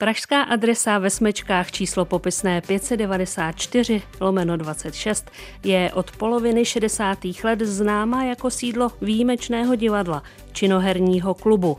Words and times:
Pražská 0.00 0.42
adresa 0.42 0.98
ve 0.98 1.10
smečkách 1.10 1.70
číslo 1.70 2.04
popisné 2.04 2.60
594 2.60 4.02
lomeno 4.20 4.56
26 4.56 5.30
je 5.64 5.90
od 5.94 6.10
poloviny 6.10 6.64
60. 6.64 7.18
let 7.44 7.60
známa 7.60 8.24
jako 8.24 8.50
sídlo 8.50 8.92
výjimečného 9.00 9.74
divadla, 9.74 10.22
činoherního 10.52 11.34
klubu. 11.34 11.78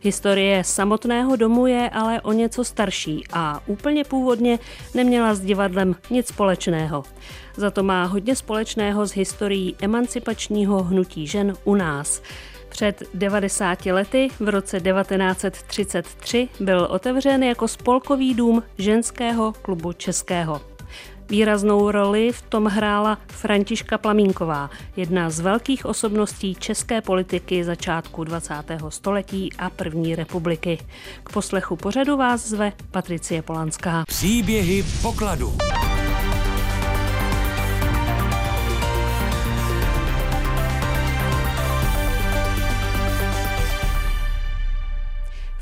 Historie 0.00 0.64
samotného 0.64 1.36
domu 1.36 1.66
je 1.66 1.90
ale 1.90 2.20
o 2.20 2.32
něco 2.32 2.64
starší 2.64 3.24
a 3.32 3.60
úplně 3.66 4.04
původně 4.04 4.58
neměla 4.94 5.34
s 5.34 5.40
divadlem 5.40 5.96
nic 6.10 6.28
společného. 6.28 7.04
Za 7.56 7.70
to 7.70 7.82
má 7.82 8.04
hodně 8.04 8.36
společného 8.36 9.06
s 9.06 9.12
historií 9.12 9.76
emancipačního 9.80 10.82
hnutí 10.82 11.26
žen 11.26 11.54
u 11.64 11.74
nás. 11.74 12.22
Před 12.74 13.02
90 13.14 13.86
lety 13.86 14.28
v 14.40 14.48
roce 14.48 14.80
1933 14.80 16.48
byl 16.60 16.86
otevřen 16.90 17.42
jako 17.42 17.68
spolkový 17.68 18.34
dům 18.34 18.62
ženského 18.78 19.52
klubu 19.52 19.92
českého. 19.92 20.60
Výraznou 21.28 21.90
roli 21.90 22.32
v 22.32 22.42
tom 22.42 22.66
hrála 22.66 23.18
Františka 23.28 23.98
Plamínková, 23.98 24.70
jedna 24.96 25.30
z 25.30 25.40
velkých 25.40 25.86
osobností 25.86 26.54
české 26.54 27.00
politiky 27.00 27.64
začátku 27.64 28.24
20. 28.24 28.54
století 28.88 29.52
a 29.58 29.70
první 29.70 30.16
republiky. 30.16 30.78
K 31.24 31.32
poslechu 31.32 31.76
pořadu 31.76 32.16
vás 32.16 32.46
zve 32.46 32.72
Patricie 32.90 33.42
Polanská. 33.42 34.04
Příběhy 34.06 34.84
pokladu. 35.02 35.52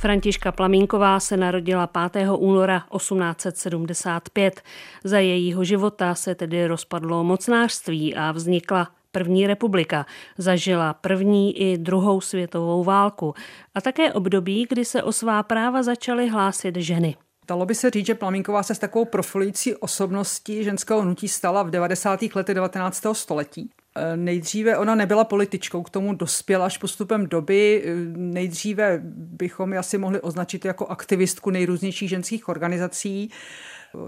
Františka 0.02 0.52
Plamínková 0.52 1.20
se 1.20 1.36
narodila 1.36 1.86
5. 1.86 2.28
února 2.38 2.84
1875. 2.96 4.62
Za 5.04 5.18
jejího 5.18 5.64
života 5.64 6.14
se 6.14 6.34
tedy 6.34 6.66
rozpadlo 6.66 7.24
mocnářství 7.24 8.14
a 8.14 8.32
vznikla 8.32 8.90
První 9.12 9.46
republika, 9.46 10.06
zažila 10.38 10.94
první 10.94 11.60
i 11.60 11.78
druhou 11.78 12.20
světovou 12.20 12.84
válku 12.84 13.34
a 13.74 13.80
také 13.80 14.12
období, 14.12 14.66
kdy 14.68 14.84
se 14.84 15.02
o 15.02 15.12
svá 15.12 15.42
práva 15.42 15.82
začaly 15.82 16.28
hlásit 16.28 16.76
ženy. 16.76 17.16
Dalo 17.48 17.66
by 17.66 17.74
se 17.74 17.90
říct, 17.90 18.06
že 18.06 18.14
Plamínková 18.14 18.62
se 18.62 18.74
s 18.74 18.78
takovou 18.78 19.04
profilující 19.04 19.76
osobností 19.76 20.64
ženského 20.64 21.02
hnutí 21.02 21.28
stala 21.28 21.62
v 21.62 21.70
90. 21.70 22.20
letech 22.34 22.54
19. 22.54 23.06
století. 23.12 23.70
Eh, 23.96 24.16
nejdříve 24.16 24.78
ona 24.78 24.94
nebyla 24.94 25.24
političkou, 25.24 25.82
k 25.82 25.90
tomu 25.90 26.14
dospěla 26.14 26.66
až 26.66 26.78
postupem 26.78 27.26
doby. 27.26 27.82
Eh, 27.84 27.94
nejdříve 28.16 29.00
bychom 29.14 29.72
ji 29.72 29.78
asi 29.78 29.98
mohli 29.98 30.20
označit 30.20 30.64
jako 30.64 30.86
aktivistku 30.86 31.50
nejrůznějších 31.50 32.08
ženských 32.08 32.48
organizací. 32.48 33.30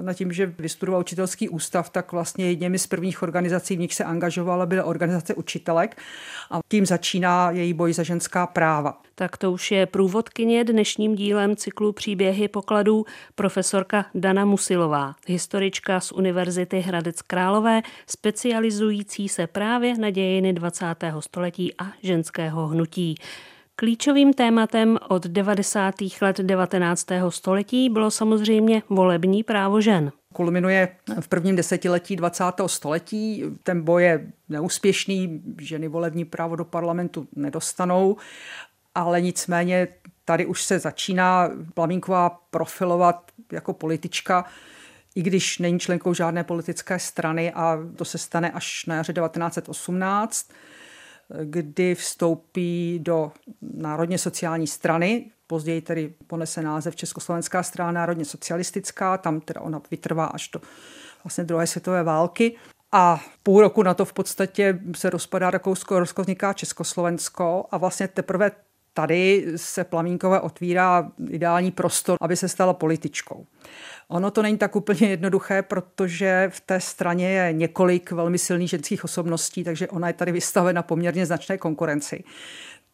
Na 0.00 0.14
tím, 0.14 0.32
že 0.32 0.46
vystudoval 0.46 1.00
učitelský 1.00 1.48
ústav, 1.48 1.90
tak 1.90 2.12
vlastně 2.12 2.48
jedněmi 2.48 2.78
z 2.78 2.86
prvních 2.86 3.22
organizací, 3.22 3.76
v 3.76 3.78
nich 3.78 3.94
se 3.94 4.04
angažovala, 4.04 4.66
byla 4.66 4.84
organizace 4.84 5.34
učitelek 5.34 5.96
a 6.50 6.60
tím 6.68 6.86
začíná 6.86 7.50
její 7.50 7.74
boj 7.74 7.92
za 7.92 8.02
ženská 8.02 8.46
práva. 8.46 9.00
Tak 9.14 9.36
to 9.36 9.52
už 9.52 9.70
je 9.70 9.86
průvodkyně 9.86 10.64
dnešním 10.64 11.14
dílem 11.14 11.56
cyklu 11.56 11.92
Příběhy 11.92 12.48
pokladů 12.48 13.04
profesorka 13.34 14.06
Dana 14.14 14.44
Musilová, 14.44 15.14
historička 15.26 16.00
z 16.00 16.12
Univerzity 16.12 16.80
Hradec 16.80 17.22
Králové, 17.22 17.82
specializující 18.06 19.28
se 19.28 19.46
právě 19.46 19.98
na 19.98 20.10
dějiny 20.10 20.52
20. 20.52 20.86
století 21.20 21.74
a 21.78 21.84
ženského 22.02 22.66
hnutí. 22.66 23.14
Klíčovým 23.76 24.32
tématem 24.32 24.98
od 25.08 25.26
90. 25.26 25.94
let 26.20 26.40
19. 26.40 27.06
století 27.28 27.90
bylo 27.90 28.10
samozřejmě 28.10 28.82
volební 28.88 29.42
právo 29.42 29.80
žen. 29.80 30.12
Kulminuje 30.32 30.96
v 31.20 31.28
prvním 31.28 31.56
desetiletí 31.56 32.16
20. 32.16 32.44
století. 32.66 33.44
Ten 33.62 33.82
boj 33.82 34.04
je 34.04 34.32
neúspěšný, 34.48 35.42
ženy 35.60 35.88
volební 35.88 36.24
právo 36.24 36.56
do 36.56 36.64
parlamentu 36.64 37.28
nedostanou, 37.36 38.16
ale 38.94 39.20
nicméně 39.20 39.88
tady 40.24 40.46
už 40.46 40.62
se 40.62 40.78
začíná 40.78 41.50
Plamínková 41.74 42.40
profilovat 42.50 43.30
jako 43.52 43.72
politička, 43.72 44.44
i 45.14 45.22
když 45.22 45.58
není 45.58 45.80
členkou 45.80 46.14
žádné 46.14 46.44
politické 46.44 46.98
strany 46.98 47.52
a 47.52 47.78
to 47.96 48.04
se 48.04 48.18
stane 48.18 48.50
až 48.50 48.86
na 48.86 48.94
jaře 48.94 49.12
1918 49.12 50.50
kdy 51.44 51.94
vstoupí 51.94 52.98
do 53.02 53.32
Národně 53.62 54.18
sociální 54.18 54.66
strany, 54.66 55.30
později 55.46 55.80
tedy 55.80 56.14
ponese 56.26 56.62
název 56.62 56.96
Československá 56.96 57.62
strana 57.62 57.92
národně 57.92 58.24
socialistická, 58.24 59.18
tam 59.18 59.40
teda 59.40 59.60
ona 59.60 59.80
vytrvá 59.90 60.24
až 60.24 60.48
do 60.48 60.60
vlastně 61.24 61.44
druhé 61.44 61.66
světové 61.66 62.02
války. 62.02 62.56
A 62.92 63.20
půl 63.42 63.60
roku 63.60 63.82
na 63.82 63.94
to 63.94 64.04
v 64.04 64.12
podstatě 64.12 64.80
se 64.96 65.10
rozpadá 65.10 65.50
Rakousko, 65.50 66.00
Rusko 66.00 66.24
Československo. 66.54 67.64
A 67.70 67.76
vlastně 67.76 68.08
teprve 68.08 68.50
tady 68.94 69.46
se 69.56 69.84
Plamínkové 69.84 70.40
otvírá 70.40 71.12
ideální 71.30 71.70
prostor, 71.70 72.18
aby 72.20 72.36
se 72.36 72.48
stala 72.48 72.72
političkou. 72.72 73.46
Ono 74.08 74.30
to 74.30 74.42
není 74.42 74.58
tak 74.58 74.76
úplně 74.76 75.08
jednoduché, 75.08 75.62
protože 75.62 76.50
v 76.52 76.60
té 76.60 76.80
straně 76.80 77.30
je 77.30 77.52
několik 77.52 78.10
velmi 78.10 78.38
silných 78.38 78.70
ženských 78.70 79.04
osobností, 79.04 79.64
takže 79.64 79.88
ona 79.88 80.08
je 80.08 80.14
tady 80.14 80.32
vystavena 80.32 80.82
poměrně 80.82 81.26
značné 81.26 81.58
konkurenci. 81.58 82.24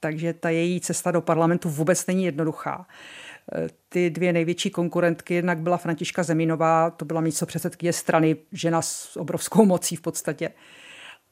Takže 0.01 0.33
ta 0.33 0.51
její 0.51 0.81
cesta 0.81 1.11
do 1.11 1.21
parlamentu 1.21 1.69
vůbec 1.69 2.07
není 2.07 2.25
jednoduchá. 2.25 2.87
Ty 3.89 4.11
dvě 4.11 4.33
největší 4.33 4.71
konkurentky, 4.71 5.35
jednak 5.35 5.61
byla 5.61 5.77
Františka 5.77 6.23
Zeminová, 6.23 6.91
to 6.91 7.05
byla 7.05 7.21
místo 7.21 7.47
předsedkyně 7.47 7.93
strany, 7.93 8.37
žena 8.53 8.83
s 8.83 9.17
obrovskou 9.17 9.65
mocí 9.65 9.97
v 9.97 10.01
podstatě. 10.01 10.51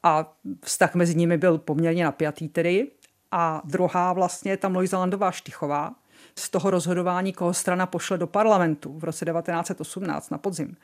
A 0.02 0.36
vztah 0.64 0.94
mezi 0.94 1.14
nimi 1.14 1.38
byl 1.38 1.58
poměrně 1.58 2.04
napjatý 2.04 2.48
tedy. 2.48 2.86
A 3.32 3.62
druhá 3.64 4.12
vlastně 4.12 4.50
je 4.50 4.56
tam 4.56 4.74
Lojza 4.74 4.98
Landová 4.98 5.30
Štichová, 5.30 5.94
z 6.38 6.50
toho 6.50 6.70
rozhodování, 6.70 7.32
koho 7.32 7.54
strana 7.54 7.86
pošle 7.86 8.18
do 8.18 8.26
parlamentu 8.26 8.98
v 8.98 9.04
roce 9.04 9.24
1918 9.24 10.30
na 10.30 10.38
podzim. 10.38 10.76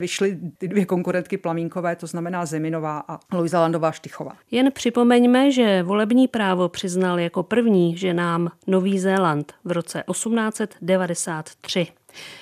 Vyšly 0.00 0.38
ty 0.58 0.68
dvě 0.68 0.86
konkurentky 0.86 1.38
Plamínkové, 1.38 1.96
to 1.96 2.06
znamená 2.06 2.46
Zeminová 2.46 3.04
a 3.08 3.18
Luisa 3.32 3.60
Landová 3.60 3.92
Štichová. 3.92 4.32
Jen 4.50 4.72
připomeňme, 4.72 5.50
že 5.52 5.82
volební 5.82 6.28
právo 6.28 6.68
přiznal 6.68 7.20
jako 7.20 7.42
první 7.42 7.96
ženám 7.96 8.50
Nový 8.66 8.98
Zéland 8.98 9.52
v 9.64 9.72
roce 9.72 10.04
1893. 10.10 11.86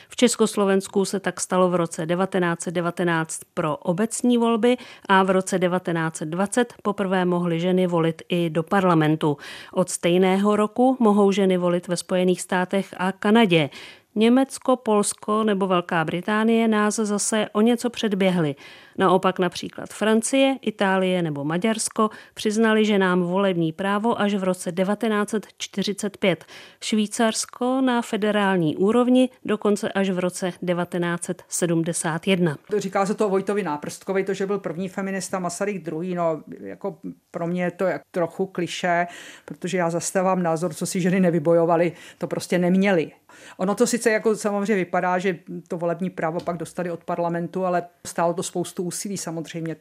V 0.09 0.17
Československu 0.17 1.05
se 1.05 1.21
tak 1.21 1.41
stalo 1.41 1.71
v 1.71 1.75
roce 1.75 2.07
1919 2.07 3.41
pro 3.55 3.77
obecní 3.77 4.39
volby 4.39 4.77
a 5.09 5.23
v 5.23 5.31
roce 5.31 5.59
1920 5.59 6.75
poprvé 6.83 7.25
mohly 7.25 7.61
ženy 7.61 7.87
volit 7.87 8.23
i 8.29 8.51
do 8.51 8.63
parlamentu. 8.63 9.37
Od 9.73 9.91
stejného 9.91 10.57
roku 10.57 10.97
mohou 11.01 11.33
ženy 11.33 11.57
volit 11.57 11.89
ve 11.89 11.97
Spojených 11.97 12.41
státech 12.41 12.95
a 12.97 13.13
Kanadě. 13.13 13.71
Německo, 14.15 14.77
Polsko 14.77 15.45
nebo 15.45 15.67
Velká 15.67 16.05
Británie 16.05 16.69
nás 16.69 16.95
zase 16.95 17.49
o 17.53 17.61
něco 17.61 17.91
předběhly. 17.91 18.55
Naopak 18.99 19.38
například 19.38 19.91
Francie, 19.91 20.56
Itálie 20.60 21.22
nebo 21.22 21.44
Maďarsko 21.44 22.10
přiznali, 22.34 22.84
že 22.84 22.99
nám 22.99 23.22
volební 23.22 23.72
právo 23.72 24.21
až 24.21 24.34
v 24.34 24.44
roce 24.44 24.72
1945. 24.72 26.44
Švýcarsko 26.81 27.81
na 27.81 28.03
federální 28.03 28.77
úrovni 28.77 29.28
dokonce 29.44 29.93
až 29.93 30.10
v 30.10 30.19
roce 30.19 30.50
1971. 30.50 32.56
Říká 32.77 33.06
se 33.06 33.15
to 33.15 33.28
Vojtovi 33.28 33.62
Náprstkovi, 33.62 34.25
to, 34.25 34.34
že 34.34 34.47
byl 34.47 34.59
první 34.59 34.88
feminista, 34.88 35.38
Masaryk 35.38 35.84
druhý, 35.84 36.15
no 36.15 36.43
jako 36.60 36.99
pro 37.31 37.47
mě 37.47 37.65
je 37.65 37.71
to 37.71 37.84
jak 37.84 38.03
trochu 38.10 38.47
kliše, 38.47 39.06
protože 39.44 39.78
já 39.78 39.91
zastávám 39.91 40.43
názor, 40.43 40.75
co 40.75 40.87
si 40.87 41.00
ženy 41.00 41.21
nevybojovali, 41.21 41.93
to 42.19 42.27
prostě 42.27 42.59
neměli. 42.59 43.12
Ono 43.56 43.75
to 43.75 43.87
sice 43.87 44.11
jako 44.11 44.37
samozřejmě 44.37 44.75
vypadá, 44.75 45.19
že 45.19 45.39
to 45.69 45.78
volební 45.78 46.10
právo 46.10 46.41
pak 46.41 46.57
dostali 46.57 46.91
od 46.91 47.04
parlamentu, 47.04 47.65
ale 47.65 47.83
stálo 48.07 48.34
to 48.34 48.42
spoustu 48.42 48.83
úsilí 48.83 49.16
samozřejmě. 49.16 49.77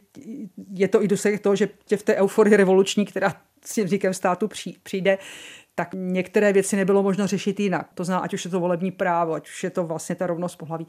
Je 0.74 0.88
to 0.88 1.04
i 1.04 1.08
důsledek 1.08 1.42
toho, 1.42 1.56
že 1.56 1.70
tě 1.86 1.98
v 1.98 2.04
té 2.04 2.16
euforii 2.16 2.58
revoluční, 2.58 3.06
která 3.06 3.34
s 3.66 3.74
tím 3.74 3.88
říkem 3.88 4.14
státu 4.14 4.50
přijde, 4.84 5.18
tak 5.76 5.90
některé 5.94 6.54
věci 6.54 6.76
nebylo 6.76 7.04
možno 7.04 7.28
řešit 7.28 7.60
jinak. 7.60 7.90
To 7.94 8.04
znamená, 8.04 8.24
ať 8.24 8.34
už 8.34 8.46
je 8.46 8.52
to 8.52 8.60
volební 8.60 8.92
právo, 8.92 9.34
ať 9.34 9.50
už 9.50 9.64
je 9.64 9.70
to 9.70 9.84
vlastně 9.84 10.16
ta 10.16 10.28
rovnost 10.28 10.56
pohlaví, 10.56 10.88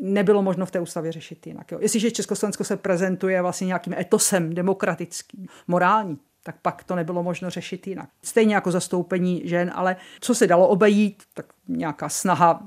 nebylo 0.00 0.42
možno 0.42 0.66
v 0.66 0.70
té 0.70 0.80
ústavě 0.80 1.12
řešit 1.12 1.46
jinak. 1.46 1.72
Jo. 1.72 1.78
Jestliže 1.80 2.10
Československo 2.10 2.64
se 2.64 2.76
prezentuje 2.76 3.42
vlastně 3.42 3.66
nějakým 3.66 3.92
etosem 3.92 4.54
demokratickým, 4.54 5.46
morální, 5.68 6.18
tak 6.46 6.56
pak 6.62 6.84
to 6.84 6.94
nebylo 6.94 7.22
možno 7.22 7.50
řešit 7.50 7.86
jinak. 7.86 8.08
Stejně 8.22 8.54
jako 8.54 8.70
zastoupení 8.70 9.42
žen, 9.44 9.72
ale 9.74 9.96
co 10.20 10.34
se 10.34 10.46
dalo 10.46 10.68
obejít, 10.68 11.22
tak 11.34 11.46
nějaká 11.68 12.08
snaha 12.08 12.62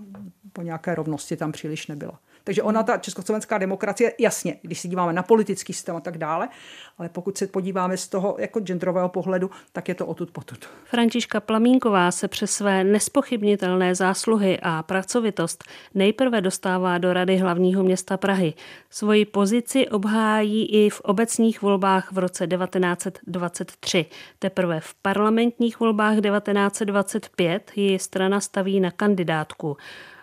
po 0.54 0.62
nějaké 0.62 0.96
rovnosti 0.96 1.38
tam 1.38 1.52
příliš 1.52 1.88
nebyla. 1.88 2.20
Takže 2.48 2.64
ona, 2.64 2.84
ta 2.84 2.98
československá 2.98 3.58
demokracie, 3.58 4.14
jasně, 4.20 4.58
když 4.62 4.80
se 4.80 4.88
díváme 4.88 5.14
na 5.14 5.24
politický 5.24 5.74
systém 5.74 5.96
a 5.96 6.00
tak 6.00 6.18
dále, 6.18 6.50
ale 6.98 7.10
pokud 7.10 7.38
se 7.38 7.48
podíváme 7.48 7.98
z 7.98 8.08
toho 8.08 8.36
jako 8.40 8.60
genderového 8.60 9.10
pohledu, 9.10 9.52
tak 9.72 9.88
je 9.90 9.96
to 9.96 10.06
odtud 10.06 10.32
potud. 10.32 10.66
Františka 10.86 11.40
Plamínková 11.40 12.12
se 12.12 12.28
přes 12.28 12.52
své 12.52 12.84
nespochybnitelné 12.84 13.96
zásluhy 13.96 14.60
a 14.62 14.84
pracovitost 14.84 15.64
nejprve 15.94 16.42
dostává 16.42 16.98
do 16.98 17.14
Rady 17.14 17.38
hlavního 17.38 17.84
města 17.84 18.18
Prahy. 18.18 18.54
Svoji 18.90 19.26
pozici 19.26 19.88
obhájí 19.88 20.66
i 20.66 20.90
v 20.90 21.02
obecních 21.02 21.62
volbách 21.62 22.12
v 22.12 22.18
roce 22.18 22.48
1923. 22.48 24.06
Teprve 24.40 24.80
v 24.80 24.94
parlamentních 25.02 25.80
volbách 25.80 26.16
1925 26.22 27.72
ji 27.76 28.00
strana 28.00 28.40
staví 28.40 28.80
na 28.80 28.92
kandidátku. 28.92 29.78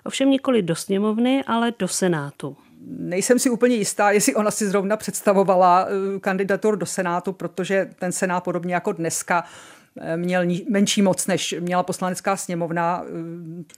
Ovšem 0.05 0.31
nikoli 0.31 0.63
do 0.63 0.75
sněmovny, 0.75 1.45
ale 1.47 1.73
do 1.79 1.89
Senátu. 1.89 2.57
Nejsem 2.87 3.39
si 3.39 3.51
úplně 3.51 3.77
jistá, 3.77 4.11
jestli 4.11 4.35
ona 4.35 4.51
si 4.51 4.67
zrovna 4.67 4.97
představovala 4.97 5.87
eh, 5.87 6.21
kandidatur 6.21 6.77
do 6.77 6.87
Senátu, 6.87 7.33
protože 7.33 7.91
ten 7.99 8.13
Senát 8.13 8.45
podobně 8.45 8.75
jako 8.75 8.93
dneska 8.93 9.45
měl 10.17 10.43
menší 10.71 11.03
moc, 11.03 11.27
než 11.27 11.55
měla 11.61 11.83
poslanecká 11.83 12.37
sněmovna. 12.37 13.05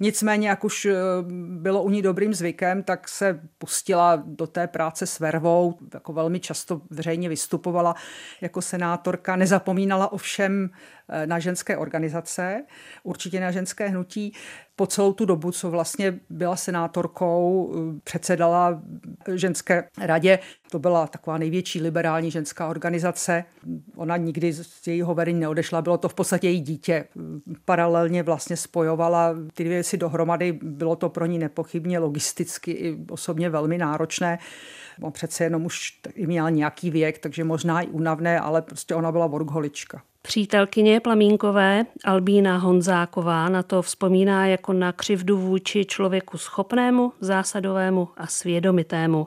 Nicméně, 0.00 0.48
jak 0.48 0.64
už 0.64 0.84
eh, 0.84 0.94
bylo 1.58 1.82
u 1.82 1.90
ní 1.90 2.02
dobrým 2.02 2.34
zvykem, 2.34 2.82
tak 2.82 3.08
se 3.08 3.40
pustila 3.58 4.22
do 4.26 4.46
té 4.46 4.66
práce 4.66 5.06
s 5.06 5.18
vervou, 5.18 5.74
jako 5.94 6.12
velmi 6.12 6.40
často 6.40 6.80
veřejně 6.90 7.28
vystupovala 7.28 7.94
jako 8.40 8.62
senátorka, 8.62 9.36
nezapomínala 9.36 10.12
ovšem 10.12 10.70
Eh, 11.08 11.26
na 11.26 11.38
ženské 11.38 11.76
organizace, 11.76 12.64
určitě 13.02 13.40
na 13.40 13.50
ženské 13.50 13.88
hnutí. 13.88 14.32
Po 14.76 14.86
celou 14.86 15.12
tu 15.12 15.24
dobu, 15.24 15.52
co 15.52 15.70
vlastně 15.70 16.18
byla 16.30 16.56
senátorkou, 16.56 17.72
eh, 17.74 18.00
předsedala 18.04 18.82
ženské 19.34 19.88
radě, 20.00 20.38
to 20.70 20.78
byla 20.78 21.06
taková 21.06 21.38
největší 21.38 21.80
liberální 21.80 22.30
ženská 22.30 22.68
organizace. 22.68 23.44
Ona 23.96 24.16
nikdy 24.16 24.52
z 24.52 24.86
jejího 24.86 25.14
vedení 25.14 25.40
neodešla, 25.40 25.82
bylo 25.82 25.98
to 25.98 26.08
v 26.08 26.14
podstatě 26.14 26.48
její 26.48 26.60
dítě. 26.60 27.04
Paralelně 27.64 28.22
vlastně 28.22 28.56
spojovala 28.56 29.34
ty 29.54 29.64
dvě 29.64 29.76
věci 29.76 29.96
dohromady, 29.96 30.58
bylo 30.62 30.96
to 30.96 31.08
pro 31.08 31.26
ní 31.26 31.38
nepochybně 31.38 31.98
logisticky 31.98 32.70
i 32.70 32.96
osobně 33.10 33.50
velmi 33.50 33.78
náročné. 33.78 34.38
On 35.00 35.12
přece 35.12 35.44
jenom 35.44 35.66
už 35.66 36.00
měla 36.26 36.50
nějaký 36.50 36.90
věk, 36.90 37.18
takže 37.18 37.44
možná 37.44 37.80
i 37.80 37.86
únavné, 37.86 38.40
ale 38.40 38.62
prostě 38.62 38.94
ona 38.94 39.12
byla 39.12 39.26
workholička. 39.26 40.02
Přítelkyně 40.26 41.00
Plamínkové 41.00 41.86
Albína 42.04 42.56
Honzáková 42.56 43.48
na 43.48 43.62
to 43.62 43.82
vzpomíná 43.82 44.46
jako 44.46 44.72
na 44.72 44.92
křivdu 44.92 45.38
vůči 45.38 45.84
člověku 45.84 46.38
schopnému, 46.38 47.12
zásadovému 47.20 48.08
a 48.16 48.26
svědomitému. 48.26 49.26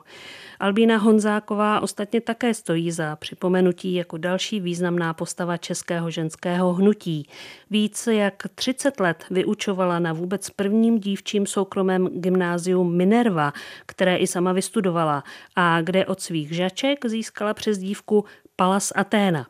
Albína 0.60 0.96
Honzáková 0.96 1.80
ostatně 1.80 2.20
také 2.20 2.54
stojí 2.54 2.90
za 2.90 3.16
připomenutí 3.16 3.94
jako 3.94 4.16
další 4.16 4.60
významná 4.60 5.14
postava 5.14 5.56
českého 5.56 6.10
ženského 6.10 6.72
hnutí. 6.72 7.28
Více 7.70 8.14
jak 8.14 8.34
30 8.54 9.00
let 9.00 9.24
vyučovala 9.30 9.98
na 9.98 10.12
vůbec 10.12 10.50
prvním 10.50 10.98
dívčím 10.98 11.46
soukromém 11.46 12.06
gymnáziu 12.06 12.84
Minerva, 12.84 13.52
které 13.86 14.16
i 14.16 14.26
sama 14.26 14.52
vystudovala 14.52 15.24
a 15.56 15.80
kde 15.80 16.06
od 16.06 16.20
svých 16.20 16.52
žaček 16.52 17.06
získala 17.06 17.54
přes 17.54 17.78
dívku 17.78 18.24
Palas 18.56 18.92
Aténa. 18.96 19.46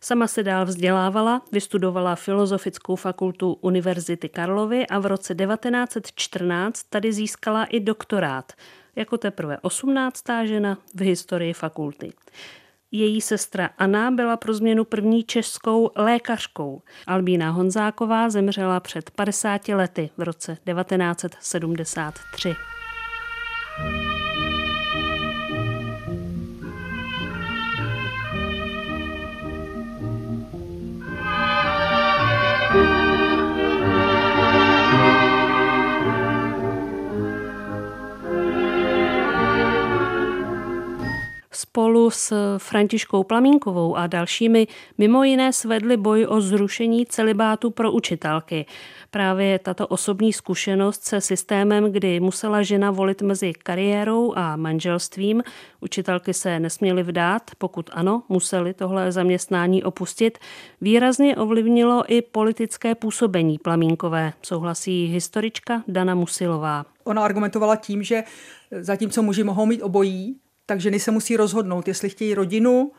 Sama 0.00 0.26
se 0.26 0.42
dál 0.42 0.64
vzdělávala, 0.64 1.42
vystudovala 1.52 2.14
Filozofickou 2.14 2.96
fakultu 2.96 3.58
Univerzity 3.60 4.28
Karlovy 4.28 4.86
a 4.86 4.98
v 4.98 5.06
roce 5.06 5.34
1914 5.34 6.82
tady 6.82 7.12
získala 7.12 7.64
i 7.64 7.80
doktorát, 7.80 8.52
jako 8.96 9.18
teprve 9.18 9.58
18. 9.62 10.24
žena 10.44 10.78
v 10.94 11.00
historii 11.00 11.52
fakulty. 11.52 12.12
Její 12.92 13.20
sestra 13.20 13.70
Anna 13.78 14.10
byla 14.10 14.36
pro 14.36 14.54
změnu 14.54 14.84
první 14.84 15.24
českou 15.24 15.90
lékařkou. 15.96 16.82
Albína 17.06 17.50
Honzáková 17.50 18.30
zemřela 18.30 18.80
před 18.80 19.10
50 19.10 19.68
lety 19.68 20.10
v 20.16 20.22
roce 20.22 20.56
1973. 20.64 22.54
spolu 41.68 42.10
s 42.10 42.32
Františkou 42.58 43.24
Plamínkovou 43.24 43.96
a 43.96 44.06
dalšími 44.06 44.66
mimo 44.98 45.24
jiné 45.24 45.52
svedli 45.52 45.96
boj 45.96 46.26
o 46.28 46.40
zrušení 46.40 47.06
celibátu 47.06 47.70
pro 47.70 47.92
učitelky. 47.92 48.66
Právě 49.10 49.58
tato 49.58 49.86
osobní 49.86 50.32
zkušenost 50.32 51.04
se 51.04 51.20
systémem, 51.20 51.92
kdy 51.92 52.20
musela 52.20 52.62
žena 52.62 52.90
volit 52.90 53.22
mezi 53.22 53.52
kariérou 53.52 54.32
a 54.36 54.56
manželstvím, 54.56 55.42
učitelky 55.80 56.34
se 56.34 56.60
nesměly 56.60 57.02
vdát, 57.02 57.42
pokud 57.58 57.90
ano, 57.92 58.22
museli 58.28 58.74
tohle 58.74 59.12
zaměstnání 59.12 59.84
opustit, 59.84 60.38
výrazně 60.80 61.36
ovlivnilo 61.36 62.04
i 62.08 62.22
politické 62.22 62.94
působení 62.94 63.58
Plamínkové, 63.58 64.32
souhlasí 64.42 65.06
historička 65.06 65.82
Dana 65.88 66.14
Musilová. 66.14 66.84
Ona 67.04 67.24
argumentovala 67.24 67.76
tím, 67.76 68.02
že 68.02 68.22
zatímco 68.80 69.22
muži 69.22 69.44
mohou 69.44 69.66
mít 69.66 69.82
obojí, 69.82 70.36
tak 70.68 70.80
ženy 70.80 71.00
se 71.00 71.10
musí 71.10 71.36
rozhodnout, 71.36 71.88
jestli 71.88 72.08
chtějí 72.08 72.34
rodinu, 72.34 72.92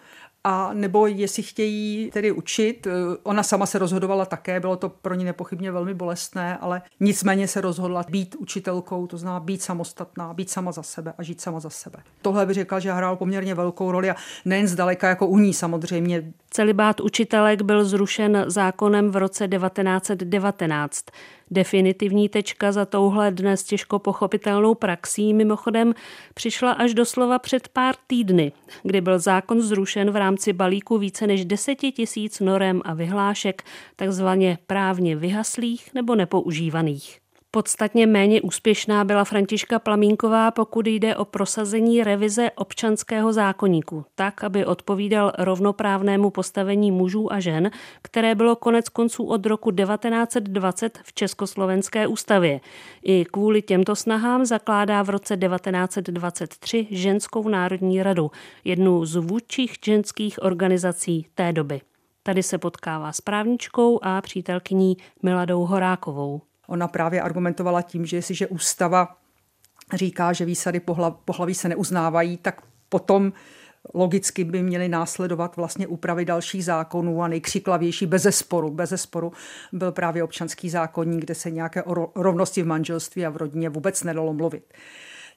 a 0.43 0.73
nebo 0.73 1.07
jestli 1.07 1.43
chtějí 1.43 2.09
tedy 2.13 2.31
učit. 2.31 2.87
Ona 3.23 3.43
sama 3.43 3.65
se 3.65 3.79
rozhodovala 3.79 4.25
také, 4.25 4.59
bylo 4.59 4.75
to 4.75 4.89
pro 4.89 5.15
ní 5.15 5.25
nepochybně 5.25 5.71
velmi 5.71 5.93
bolestné, 5.93 6.57
ale 6.57 6.81
nicméně 6.99 7.47
se 7.47 7.61
rozhodla 7.61 8.03
být 8.09 8.35
učitelkou, 8.35 9.07
to 9.07 9.17
znamená 9.17 9.39
být 9.39 9.61
samostatná, 9.61 10.33
být 10.33 10.49
sama 10.49 10.71
za 10.71 10.83
sebe 10.83 11.13
a 11.17 11.23
žít 11.23 11.41
sama 11.41 11.59
za 11.59 11.69
sebe. 11.69 11.99
Tohle 12.21 12.45
by 12.45 12.53
řekla, 12.53 12.79
že 12.79 12.91
hrál 12.91 13.15
poměrně 13.15 13.55
velkou 13.55 13.91
roli 13.91 14.09
a 14.09 14.15
nejen 14.45 14.67
zdaleka 14.67 15.09
jako 15.09 15.27
u 15.27 15.37
ní 15.37 15.53
samozřejmě. 15.53 16.33
Celibát 16.49 16.99
učitelek 16.99 17.61
byl 17.61 17.85
zrušen 17.85 18.43
zákonem 18.47 19.11
v 19.11 19.15
roce 19.15 19.47
1919. 19.47 21.05
Definitivní 21.51 22.29
tečka 22.29 22.71
za 22.71 22.85
touhle 22.85 23.31
dnes 23.31 23.63
těžko 23.63 23.99
pochopitelnou 23.99 24.75
praxí 24.75 25.33
mimochodem 25.33 25.93
přišla 26.33 26.71
až 26.71 26.93
doslova 26.93 27.39
před 27.39 27.67
pár 27.67 27.95
týdny, 28.07 28.51
kdy 28.83 29.01
byl 29.01 29.19
zákon 29.19 29.61
zrušen 29.61 30.11
v 30.11 30.15
rámci 30.15 30.53
balíku 30.53 30.97
více 30.97 31.27
než 31.27 31.45
deseti 31.45 31.91
tisíc 31.91 32.39
norem 32.39 32.81
a 32.85 32.93
vyhlášek, 32.93 33.63
takzvaně 33.95 34.57
právně 34.67 35.15
vyhaslých 35.15 35.93
nebo 35.93 36.15
nepoužívaných. 36.15 37.19
Podstatně 37.51 38.07
méně 38.07 38.41
úspěšná 38.41 39.03
byla 39.03 39.23
Františka 39.23 39.79
Plamínková, 39.79 40.51
pokud 40.51 40.87
jde 40.87 41.15
o 41.15 41.25
prosazení 41.25 42.03
revize 42.03 42.51
občanského 42.55 43.33
zákoníku, 43.33 44.05
tak, 44.15 44.43
aby 44.43 44.65
odpovídal 44.65 45.31
rovnoprávnému 45.37 46.29
postavení 46.29 46.91
mužů 46.91 47.33
a 47.33 47.39
žen, 47.39 47.71
které 48.01 48.35
bylo 48.35 48.55
konec 48.55 48.89
konců 48.89 49.25
od 49.25 49.45
roku 49.45 49.71
1920 49.71 50.99
v 51.03 51.13
Československé 51.13 52.07
ústavě. 52.07 52.61
I 53.03 53.25
kvůli 53.25 53.61
těmto 53.61 53.95
snahám 53.95 54.45
zakládá 54.45 55.03
v 55.03 55.09
roce 55.09 55.37
1923 55.37 56.87
Ženskou 56.91 57.47
národní 57.47 58.03
radu, 58.03 58.31
jednu 58.63 59.05
z 59.05 59.15
vůdčích 59.15 59.73
ženských 59.85 60.43
organizací 60.43 61.25
té 61.35 61.53
doby. 61.53 61.81
Tady 62.23 62.43
se 62.43 62.57
potkává 62.57 63.11
s 63.11 63.21
právničkou 63.21 63.99
a 64.01 64.21
přítelkyní 64.21 64.97
Miladou 65.23 65.65
Horákovou. 65.65 66.41
Ona 66.69 66.87
právě 66.87 67.21
argumentovala 67.21 67.81
tím, 67.81 68.05
že 68.05 68.17
jestliže 68.17 68.47
ústava 68.47 69.15
říká, 69.93 70.33
že 70.33 70.45
výsady 70.45 70.81
pohlaví 71.25 71.53
se 71.55 71.69
neuznávají, 71.69 72.37
tak 72.37 72.61
potom 72.89 73.33
logicky 73.93 74.43
by 74.43 74.63
měly 74.63 74.89
následovat 74.89 75.55
vlastně 75.55 75.87
úpravy 75.87 76.25
dalších 76.25 76.65
zákonů 76.65 77.23
a 77.23 77.27
nejkřiklavější 77.27 78.05
bez 78.05 78.27
sporu, 78.29 78.71
bez 78.71 78.93
sporu 78.95 79.33
byl 79.71 79.91
právě 79.91 80.23
občanský 80.23 80.69
zákonník, 80.69 81.21
kde 81.21 81.35
se 81.35 81.51
nějaké 81.51 81.83
o 81.83 82.11
rovnosti 82.15 82.63
v 82.63 82.67
manželství 82.67 83.25
a 83.25 83.29
v 83.29 83.37
rodině 83.37 83.69
vůbec 83.69 84.03
nedalo 84.03 84.33
mluvit. 84.33 84.73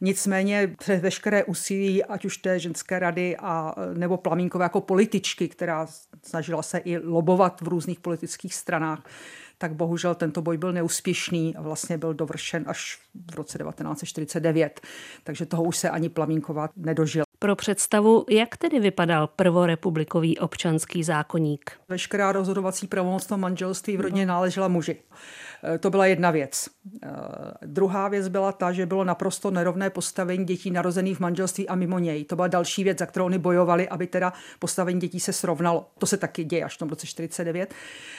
Nicméně 0.01 0.75
přes 0.79 1.01
veškeré 1.01 1.45
úsilí, 1.45 2.05
ať 2.05 2.25
už 2.25 2.37
té 2.37 2.59
ženské 2.59 2.99
rady 2.99 3.37
a 3.37 3.75
nebo 3.95 4.17
Plamínkové 4.17 4.65
jako 4.65 4.81
političky, 4.81 5.49
která 5.49 5.87
snažila 6.23 6.63
se 6.63 6.79
i 6.79 6.99
lobovat 6.99 7.61
v 7.61 7.69
různých 7.69 8.01
politických 8.01 8.55
stranách, 8.55 9.03
tak 9.63 9.75
bohužel 9.75 10.15
tento 10.15 10.43
boj 10.43 10.57
byl 10.57 10.73
neúspěšný 10.73 11.57
a 11.57 11.63
vlastně 11.63 11.99
byl 11.99 12.15
dovršen 12.15 12.65
až 12.67 12.99
v 13.31 13.35
roce 13.35 13.59
1949. 13.59 14.81
Takže 15.25 15.47
toho 15.47 15.63
už 15.63 15.77
se 15.77 15.91
ani 15.91 16.09
Plamínková 16.09 16.69
nedožil. 16.77 17.25
Pro 17.39 17.57
představu, 17.57 18.25
jak 18.31 18.57
tedy 18.57 18.81
vypadal 18.81 19.27
prvorepublikový 19.27 20.39
občanský 20.39 21.05
zákoník? 21.05 21.73
Veškerá 21.89 22.33
rozhodovací 22.33 22.87
pravomoc 22.87 23.29
manželství 23.29 23.97
v 23.97 24.01
rodině 24.01 24.27
náležela 24.27 24.69
muži. 24.69 24.97
Eh, 25.65 25.79
to 25.79 25.91
byla 25.91 26.07
jedna 26.07 26.31
věc. 26.31 26.69
Eh, 27.03 27.09
druhá 27.67 28.09
věc 28.09 28.29
byla 28.29 28.53
ta, 28.53 28.73
že 28.73 28.87
bylo 28.87 29.05
naprosto 29.05 29.51
nerovné 29.51 29.91
postavení 29.91 30.45
dětí 30.45 30.71
narozených 30.71 31.17
v 31.17 31.21
manželství 31.21 31.69
a 31.69 31.75
mimo 31.75 31.99
něj. 31.99 32.25
To 32.25 32.37
byla 32.37 32.49
další 32.49 32.85
věc, 32.85 32.99
za 32.99 33.07
kterou 33.07 33.25
oni 33.25 33.39
bojovali, 33.39 33.89
aby 33.89 34.07
teda 34.07 34.33
postavení 34.59 35.01
dětí 35.01 35.21
se 35.21 35.33
srovnalo. 35.33 35.91
To 35.99 36.07
se 36.07 36.17
taky 36.17 36.45
děje 36.45 36.65
až 36.65 36.75
v 36.75 36.79
tom 36.79 36.89
roce 36.89 37.07
49, 37.07 37.75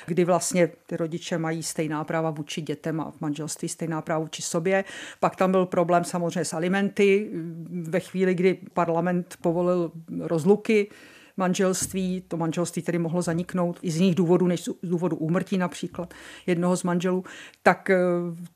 kdy 0.05 0.25
vlastně 0.25 0.69
ty 0.85 0.97
rodiče 0.97 1.37
mají 1.37 1.63
stejná 1.63 2.03
práva 2.03 2.29
vůči 2.29 2.61
dětem 2.61 3.01
a 3.01 3.11
v 3.11 3.21
manželství 3.21 3.69
stejná 3.69 4.01
práva 4.01 4.19
vůči 4.19 4.41
sobě. 4.41 4.83
Pak 5.19 5.35
tam 5.35 5.51
byl 5.51 5.65
problém 5.65 6.03
samozřejmě 6.03 6.45
s 6.45 6.53
alimenty. 6.53 7.29
Ve 7.69 7.99
chvíli, 7.99 8.35
kdy 8.35 8.59
parlament 8.73 9.37
povolil 9.41 9.91
rozluky, 10.19 10.89
manželství. 11.37 12.23
To 12.27 12.37
manželství 12.37 12.81
tedy 12.81 12.99
mohlo 12.99 13.21
zaniknout 13.21 13.79
i 13.81 13.91
z 13.91 13.95
jiných 13.95 14.15
důvodů, 14.15 14.47
než 14.47 14.63
z 14.63 14.69
důvodu 14.83 15.15
úmrtí 15.15 15.57
například 15.57 16.13
jednoho 16.45 16.77
z 16.77 16.83
manželů. 16.83 17.23
Tak 17.63 17.89
eh, 17.89 17.97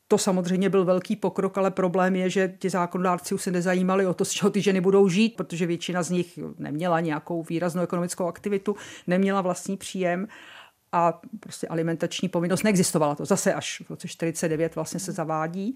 to 0.08 0.18
samozřejmě 0.18 0.70
byl 0.70 0.86
velký 0.86 1.16
pokrok, 1.16 1.58
ale 1.58 1.72
problém 1.72 2.16
je, 2.16 2.30
že 2.30 2.56
ti 2.60 2.70
zákonodárci 2.70 3.36
už 3.36 3.42
se 3.42 3.52
nezajímali 3.52 4.06
o 4.06 4.14
to, 4.14 4.26
z 4.26 4.32
čeho 4.32 4.50
ty 4.50 4.62
ženy 4.62 4.82
budou 4.82 5.10
žít, 5.10 5.36
protože 5.36 5.66
většina 5.66 6.04
z 6.04 6.10
nich 6.10 6.40
neměla 6.58 7.00
nějakou 7.00 7.44
výraznou 7.44 7.82
ekonomickou 7.82 8.26
aktivitu, 8.26 8.76
neměla 9.08 9.42
vlastní 9.42 9.78
příjem 9.78 10.28
a 10.92 11.22
prostě 11.40 11.68
alimentační 11.68 12.30
povinnost 12.30 12.64
neexistovala. 12.64 13.16
To 13.16 13.26
zase 13.26 13.54
až 13.54 13.82
v 13.86 13.90
roce 13.90 14.08
49 14.08 14.76
vlastně 14.76 15.00
se 15.00 15.12
zavádí. 15.12 15.76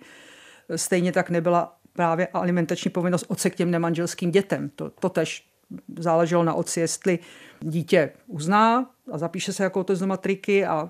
Stejně 0.76 1.12
tak 1.12 1.30
nebyla 1.30 1.78
právě 1.94 2.28
alimentační 2.28 2.92
povinnost 2.92 3.26
otce 3.28 3.50
k 3.50 3.56
těm 3.56 3.72
nemanželským 3.72 4.32
dětem. 4.32 4.70
To, 4.76 4.90
to 4.90 5.10
tež 5.10 5.51
záleželo 6.00 6.44
na 6.44 6.54
otci, 6.54 6.80
jestli 6.80 7.20
dítě 7.62 8.12
uzná 8.28 8.90
a 9.12 9.18
zapíše 9.18 9.54
se 9.54 9.64
jako 9.64 9.84
to 9.84 9.96
z 9.96 10.02
matriky 10.02 10.66
a 10.66 10.90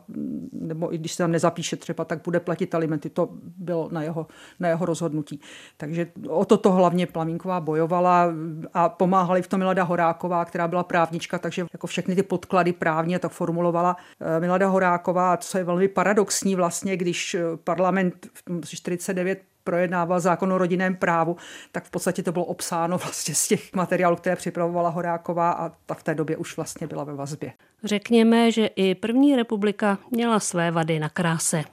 nebo 0.52 0.94
i 0.94 0.98
když 0.98 1.12
se 1.12 1.24
tam 1.24 1.32
nezapíše 1.32 1.76
třeba, 1.76 2.06
tak 2.06 2.22
bude 2.24 2.40
platit 2.40 2.76
alimenty. 2.76 3.10
To 3.10 3.30
bylo 3.58 3.90
na 3.92 4.04
jeho, 4.04 4.28
na 4.60 4.70
jeho 4.70 4.86
rozhodnutí. 4.86 5.40
Takže 5.78 6.08
o 6.28 6.46
toto 6.46 6.72
hlavně 6.72 7.08
Plamínková 7.08 7.60
bojovala 7.60 8.34
a 8.74 8.90
pomáhali 8.90 9.42
v 9.42 9.48
tom 9.48 9.60
Milada 9.60 9.84
Horáková, 9.84 10.46
která 10.46 10.68
byla 10.68 10.84
právnička, 10.84 11.40
takže 11.40 11.66
jako 11.74 11.88
všechny 11.88 12.16
ty 12.16 12.24
podklady 12.24 12.74
právně 12.74 13.20
tak 13.20 13.32
formulovala 13.32 13.98
eh, 14.20 14.40
Milada 14.40 14.68
Horáková, 14.68 15.38
co 15.38 15.58
je 15.58 15.64
velmi 15.64 15.88
paradoxní 15.88 16.56
vlastně, 16.56 16.98
když 16.98 17.36
parlament 17.64 18.28
v 18.66 18.70
49 18.76 19.51
projednával 19.64 20.20
zákon 20.20 20.54
o 20.54 20.58
rodinném 20.58 20.96
právu, 20.96 21.38
tak 21.72 21.86
v 21.86 21.90
podstatě 21.90 22.24
to 22.24 22.32
bylo 22.32 22.46
obsáno 22.46 22.98
vlastně 22.98 23.36
z 23.36 23.48
těch 23.48 23.74
materiálů, 23.74 24.16
které 24.16 24.36
připravovala 24.36 24.90
Horáková 24.90 25.52
a 25.52 25.72
ta 25.86 25.94
v 25.94 26.04
té 26.04 26.16
době 26.16 26.38
už 26.38 26.56
vlastně 26.56 26.88
byla 26.88 27.04
ve 27.04 27.14
vazbě. 27.14 27.54
Řekněme, 27.84 28.52
že 28.52 28.66
i 28.66 28.96
první 28.96 29.36
republika 29.36 29.98
měla 30.12 30.40
své 30.40 30.72
vady 30.72 31.00
na 31.00 31.10
kráse. 31.10 31.64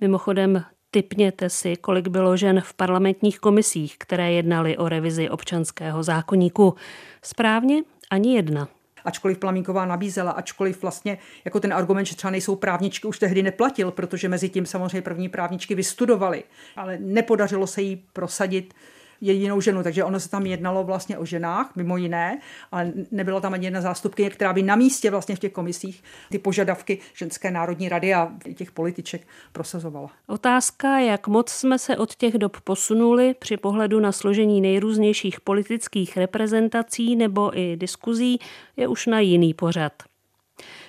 Mimochodem, 0.00 0.64
typněte 0.90 1.50
si, 1.50 1.76
kolik 1.76 2.08
bylo 2.08 2.36
žen 2.36 2.60
v 2.60 2.74
parlamentních 2.74 3.38
komisích, 3.38 3.98
které 3.98 4.32
jednaly 4.32 4.76
o 4.76 4.88
revizi 4.88 5.30
občanského 5.30 6.02
zákoníku. 6.02 6.74
Správně 7.22 7.82
ani 8.10 8.34
jedna 8.34 8.68
ačkoliv 9.08 9.38
Plamínková 9.38 9.86
nabízela, 9.86 10.30
ačkoliv 10.30 10.82
vlastně 10.82 11.18
jako 11.44 11.60
ten 11.60 11.72
argument, 11.72 12.04
že 12.04 12.16
třeba 12.16 12.30
nejsou 12.30 12.56
právničky, 12.56 13.06
už 13.06 13.18
tehdy 13.18 13.42
neplatil, 13.42 13.90
protože 13.90 14.28
mezi 14.28 14.48
tím 14.48 14.66
samozřejmě 14.66 15.02
první 15.02 15.28
právničky 15.28 15.74
vystudovali, 15.74 16.44
ale 16.76 16.98
nepodařilo 17.00 17.66
se 17.66 17.82
jí 17.82 18.04
prosadit 18.12 18.74
jedinou 19.20 19.60
ženu, 19.60 19.82
takže 19.82 20.04
ono 20.04 20.20
se 20.20 20.30
tam 20.30 20.46
jednalo 20.46 20.84
vlastně 20.84 21.18
o 21.18 21.24
ženách, 21.24 21.76
mimo 21.76 21.96
jiné, 21.96 22.40
ale 22.72 22.92
nebyla 23.10 23.40
tam 23.40 23.52
ani 23.52 23.66
jedna 23.66 23.80
zástupkyně, 23.80 24.30
která 24.30 24.52
by 24.52 24.62
na 24.62 24.76
místě 24.76 25.10
vlastně 25.10 25.36
v 25.36 25.38
těch 25.38 25.52
komisích 25.52 26.02
ty 26.30 26.38
požadavky 26.38 26.98
ženské 27.14 27.50
národní 27.50 27.88
rady 27.88 28.14
a 28.14 28.32
těch 28.54 28.72
političek 28.72 29.26
prosazovala. 29.52 30.10
Otázka, 30.26 30.98
jak 30.98 31.28
moc 31.28 31.50
jsme 31.50 31.78
se 31.78 31.96
od 31.96 32.14
těch 32.14 32.34
dob 32.34 32.60
posunuli 32.60 33.34
při 33.38 33.56
pohledu 33.56 34.00
na 34.00 34.12
složení 34.12 34.60
nejrůznějších 34.60 35.40
politických 35.40 36.16
reprezentací 36.16 37.16
nebo 37.16 37.58
i 37.58 37.76
diskuzí, 37.76 38.38
je 38.76 38.88
už 38.88 39.06
na 39.06 39.20
jiný 39.20 39.54
pořad. 39.54 39.92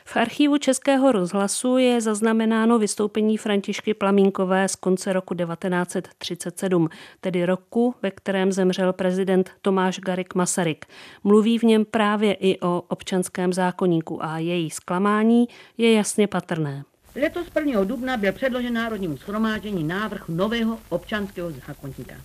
V 0.10 0.18
archivu 0.18 0.58
Českého 0.58 1.12
rozhlasu 1.12 1.78
je 1.78 2.02
zaznamenáno 2.02 2.80
vystoupení 2.80 3.38
Františky 3.38 3.94
Plamínkové 3.94 4.68
z 4.68 4.76
konce 4.76 5.14
roku 5.14 5.36
1937, 5.36 6.90
tedy 7.22 7.46
roku, 7.46 7.96
ve 8.02 8.12
kterém 8.12 8.52
zemřel 8.52 8.94
prezident 8.94 9.52
Tomáš 9.62 10.00
Garik 10.00 10.36
Masaryk. 10.36 10.86
Mluví 11.24 11.60
v 11.60 11.64
něm 11.64 11.86
právě 11.86 12.34
i 12.34 12.60
o 12.60 12.84
občanském 12.88 13.54
zákoníku 13.54 14.24
a 14.24 14.38
její 14.38 14.70
zklamání 14.70 15.48
je 15.78 15.94
jasně 15.94 16.28
patrné. 16.28 16.84
Letos 17.22 17.48
1. 17.56 17.84
dubna 17.84 18.18
byl 18.18 18.34
předložen 18.34 18.74
Národnímu 18.74 19.18
schromáždění 19.18 19.84
návrh 19.84 20.30
nového 20.30 20.80
občanského 20.90 21.52
zákonníka. 21.52 22.16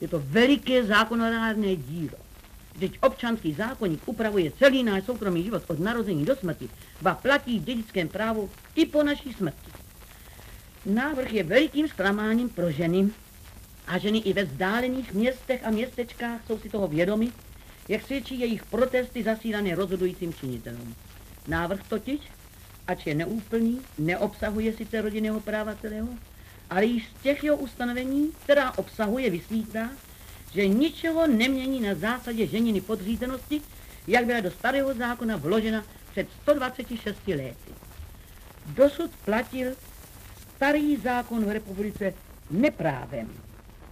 Je 0.00 0.08
to 0.08 0.22
veliké 0.24 0.84
zákonodárné 0.84 1.76
dílo 1.76 2.27
Vždyť 2.74 2.98
občanský 3.00 3.52
zákonník 3.52 4.08
upravuje 4.08 4.52
celý 4.58 4.82
náš 4.84 5.04
soukromý 5.04 5.44
život 5.44 5.62
od 5.66 5.78
narození 5.78 6.24
do 6.24 6.36
smrti, 6.36 6.68
ba 7.02 7.14
platí 7.14 7.58
v 7.58 7.64
dědickém 7.64 8.08
právu 8.08 8.50
i 8.74 8.86
po 8.86 9.02
naší 9.02 9.32
smrti. 9.32 9.70
Návrh 10.86 11.32
je 11.32 11.42
velikým 11.42 11.88
zklamáním 11.88 12.48
pro 12.48 12.70
ženy 12.70 13.10
a 13.86 13.98
ženy 13.98 14.18
i 14.18 14.32
ve 14.32 14.44
vzdálených 14.44 15.14
městech 15.14 15.64
a 15.64 15.70
městečkách 15.70 16.40
jsou 16.46 16.58
si 16.58 16.68
toho 16.68 16.88
vědomi, 16.88 17.32
jak 17.88 18.02
svědčí 18.02 18.40
jejich 18.40 18.64
protesty 18.64 19.22
zasílané 19.22 19.74
rozhodujícím 19.74 20.34
činitelům. 20.34 20.94
Návrh 21.48 21.88
totiž, 21.88 22.20
ač 22.86 23.06
je 23.06 23.14
neúplný, 23.14 23.80
neobsahuje 23.98 24.72
sice 24.72 25.00
rodinného 25.00 25.40
práva 25.40 25.74
celého, 25.74 26.08
ale 26.70 26.84
již 26.84 27.08
z 27.08 27.22
těch 27.22 27.44
jeho 27.44 27.56
ustanovení, 27.56 28.32
která 28.44 28.78
obsahuje, 28.78 29.30
vysvítá, 29.30 29.90
že 30.54 30.68
ničeho 30.68 31.26
nemění 31.26 31.80
na 31.80 31.94
zásadě 31.94 32.46
ženiny 32.46 32.80
podřízenosti, 32.80 33.60
jak 34.06 34.26
byla 34.26 34.40
do 34.40 34.50
starého 34.50 34.94
zákona 34.94 35.36
vložena 35.36 35.84
před 36.10 36.28
126 36.42 37.28
lety. 37.28 37.72
Dosud 38.66 39.10
platil 39.24 39.72
starý 40.56 40.96
zákon 40.96 41.44
v 41.44 41.50
republice 41.50 42.14
neprávem, 42.50 43.28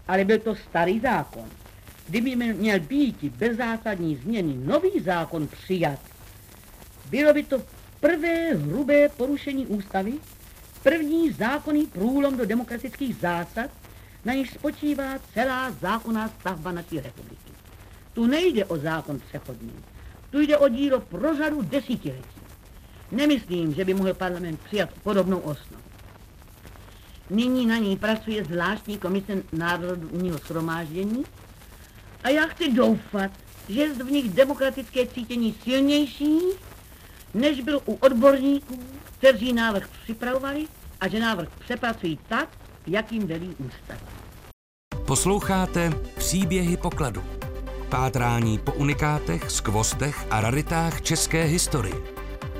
ale 0.09 0.25
byl 0.25 0.39
to 0.39 0.55
starý 0.55 1.01
zákon. 1.01 1.49
Kdyby 2.09 2.37
měl 2.37 2.81
být 2.81 3.25
bez 3.25 3.57
zásadní 3.57 4.17
změny 4.17 4.55
nový 4.57 5.01
zákon 5.01 5.49
přijat, 5.49 5.99
bylo 7.11 7.35
by 7.35 7.43
to 7.43 7.63
prvé 8.01 8.55
hrubé 8.55 9.09
porušení 9.09 9.67
ústavy, 9.67 10.13
první 10.83 11.33
zákonný 11.33 11.87
průlom 11.87 12.37
do 12.37 12.47
demokratických 12.47 13.17
zásad, 13.17 13.71
na 14.27 14.35
níž 14.35 14.51
spočívá 14.51 15.19
celá 15.35 15.71
zákonná 15.71 16.29
stavba 16.29 16.73
naší 16.73 17.01
republiky. 17.01 17.53
Tu 18.13 18.27
nejde 18.27 18.65
o 18.65 18.77
zákon 18.77 19.21
přechodný, 19.29 19.73
tu 20.31 20.41
jde 20.41 20.59
o 20.59 20.69
dílo 20.69 21.01
pro 21.01 21.37
řadu 21.37 21.63
desetiletí. 21.63 22.41
Nemyslím, 23.11 23.75
že 23.75 23.85
by 23.85 23.95
mohl 23.95 24.15
parlament 24.15 24.61
přijat 24.61 24.91
podobnou 25.03 25.39
osnovu. 25.39 25.83
Nyní 27.31 27.67
na 27.67 27.77
ní 27.77 27.97
pracuje 27.97 28.45
zvláštní 28.45 28.99
komise 28.99 29.43
Národního 29.53 30.39
shromáždění 30.39 31.25
a 32.25 32.29
já 32.29 32.47
chci 32.47 32.73
doufat, 32.73 33.31
že 33.69 33.81
je 33.81 33.95
v 33.95 34.11
nich 34.11 34.31
demokratické 34.31 35.07
cítění 35.07 35.55
silnější, 35.65 36.39
než 37.35 37.61
byl 37.61 37.81
u 37.87 37.95
odborníků, 37.95 38.83
kteří 39.19 39.53
návrh 39.53 39.89
připravovali 40.03 40.67
a 41.01 41.09
že 41.09 41.21
návrh 41.21 41.49
přepracují 41.59 42.19
tak, 42.29 42.49
jakým 42.87 43.27
velí 43.27 43.57
ústava. 43.67 44.01
Posloucháte 45.07 45.93
příběhy 46.19 46.77
pokladu. 46.77 47.23
Pátrání 47.89 48.59
po 48.59 48.73
unikátech, 48.73 49.51
skvostech 49.51 50.27
a 50.31 50.41
raritách 50.41 51.03
české 51.03 51.45
historie. 51.45 51.95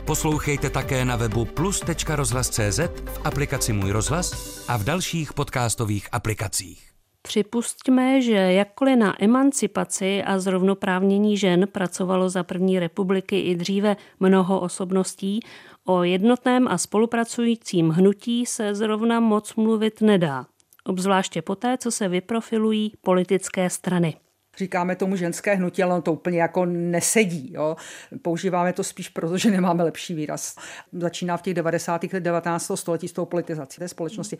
Poslouchejte 0.05 0.71
také 0.71 1.05
na 1.05 1.17
webu 1.17 1.45
plus.rozhlas.cz, 1.45 2.79
v 3.05 3.21
aplikaci 3.25 3.73
Můj 3.73 3.91
rozhlas 3.91 4.65
a 4.69 4.77
v 4.77 4.85
dalších 4.85 5.33
podcastových 5.33 6.09
aplikacích. 6.13 6.91
Připustíme, 7.23 8.23
že 8.23 8.33
jakkoliv 8.33 8.99
na 8.99 9.25
emancipaci 9.25 10.23
a 10.23 10.39
zrovnoprávnění 10.39 11.37
žen 11.37 11.69
pracovalo 11.73 12.29
za 12.29 12.43
první 12.43 12.79
republiky 12.79 13.41
i 13.41 13.55
dříve 13.55 13.97
mnoho 14.21 14.61
osobností, 14.61 15.41
o 15.87 16.03
jednotném 16.03 16.69
a 16.69 16.79
spolupracujícím 16.79 17.91
hnutí 17.91 18.47
se 18.47 18.75
zrovna 18.75 19.21
moc 19.21 19.55
mluvit 19.55 20.01
nedá 20.01 20.47
obzvláště 20.87 21.43
poté, 21.43 21.79
co 21.79 21.91
se 21.91 22.09
vyprofilují 22.09 22.93
politické 23.01 23.71
strany. 23.71 24.15
Říkáme 24.57 24.97
tomu 24.97 25.17
ženské 25.17 25.55
hnutí, 25.55 25.83
ale 25.83 25.95
on 25.95 26.03
to 26.03 26.13
úplně 26.13 26.41
jako 26.43 26.65
nesedí. 26.67 27.53
Jo. 27.53 27.77
Používáme 28.23 28.73
to 28.73 28.85
spíš 28.85 29.09
proto, 29.09 29.39
že 29.39 29.51
nemáme 29.51 29.85
lepší 29.85 30.15
výraz. 30.15 30.57
Začíná 30.93 31.37
v 31.37 31.43
těch 31.43 31.55
90. 31.55 32.03
let 32.13 32.21
19. 32.21 32.71
století 32.75 33.09
s 33.09 33.13
tou 33.13 33.25
politizací 33.25 33.79
té 33.79 33.89
společnosti. 33.89 34.39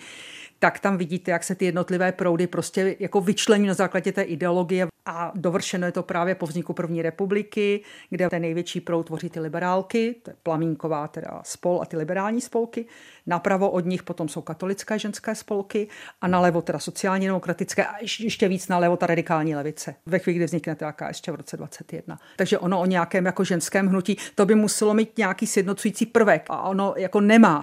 Tak 0.59 0.79
tam 0.79 0.97
vidíte, 0.97 1.31
jak 1.31 1.45
se 1.45 1.55
ty 1.55 1.65
jednotlivé 1.65 2.13
proudy 2.13 2.47
prostě 2.47 2.97
jako 2.99 3.21
vyčlení 3.21 3.67
na 3.67 3.75
základě 3.75 4.13
té 4.13 4.23
ideologie 4.23 4.87
a 5.07 5.33
dovršeno 5.35 5.87
je 5.87 5.93
to 5.93 6.03
právě 6.03 6.35
po 6.35 6.47
vzniku 6.47 6.73
první 6.73 7.03
republiky, 7.03 7.81
kde 8.11 8.31
ten 8.31 8.43
největší 8.43 8.81
proud 8.81 9.03
tvoří 9.03 9.31
ty 9.31 9.41
liberálky, 9.41 10.15
to 10.23 10.31
je 10.31 10.37
Plamínková 10.43 11.09
teda 11.09 11.41
spol 11.45 11.83
a 11.83 11.87
ty 11.87 11.97
liberální 11.97 12.41
spolky. 12.41 12.87
Napravo 13.27 13.71
od 13.71 13.87
nich 13.87 14.03
potom 14.03 14.29
jsou 14.29 14.43
katolické 14.43 14.99
ženské 14.99 15.35
spolky 15.35 15.89
a 16.21 16.29
nalevo 16.29 16.63
teda 16.63 16.79
sociálně 16.79 17.27
demokratické 17.27 17.87
a 17.87 17.95
ještě 18.21 18.49
víc 18.49 18.69
nalevo 18.69 18.97
ta 18.97 19.07
radikální 19.07 19.57
levice. 19.57 19.95
Ve 20.07 20.19
chvíli, 20.19 20.37
kdy 20.37 20.45
vznikne 20.45 20.75
ta 20.75 20.95
ještě 21.09 21.33
v 21.33 21.35
roce 21.35 21.57
21. 21.57 22.19
Takže 22.37 22.59
ono 22.59 22.81
o 22.81 22.87
nějakém 22.87 23.27
jako 23.27 23.45
ženském 23.45 23.87
hnutí, 23.89 24.17
to 24.35 24.47
by 24.47 24.55
muselo 24.55 24.95
mít 24.95 25.19
nějaký 25.19 25.47
sjednocující 25.47 26.07
prvek 26.07 26.47
a 26.49 26.63
ono 26.63 26.95
jako 26.97 27.21
nemá. 27.21 27.63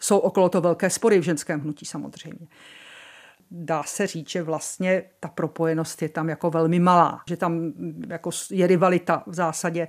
Jsou 0.00 0.18
okolo 0.18 0.48
to 0.48 0.60
velké 0.60 0.90
spory 0.90 1.18
v 1.18 1.22
ženském 1.22 1.60
hnutí 1.60 1.86
samozřejmě 1.86 2.46
dá 3.52 3.82
se 3.82 4.06
říct, 4.06 4.30
že 4.30 4.42
vlastně 4.42 5.02
ta 5.20 5.28
propojenost 5.28 6.02
je 6.02 6.08
tam 6.08 6.28
jako 6.28 6.50
velmi 6.50 6.78
malá, 6.78 7.22
že 7.28 7.36
tam 7.36 7.72
jako 8.08 8.30
je 8.50 8.66
rivalita 8.66 9.22
v 9.26 9.34
zásadě 9.34 9.88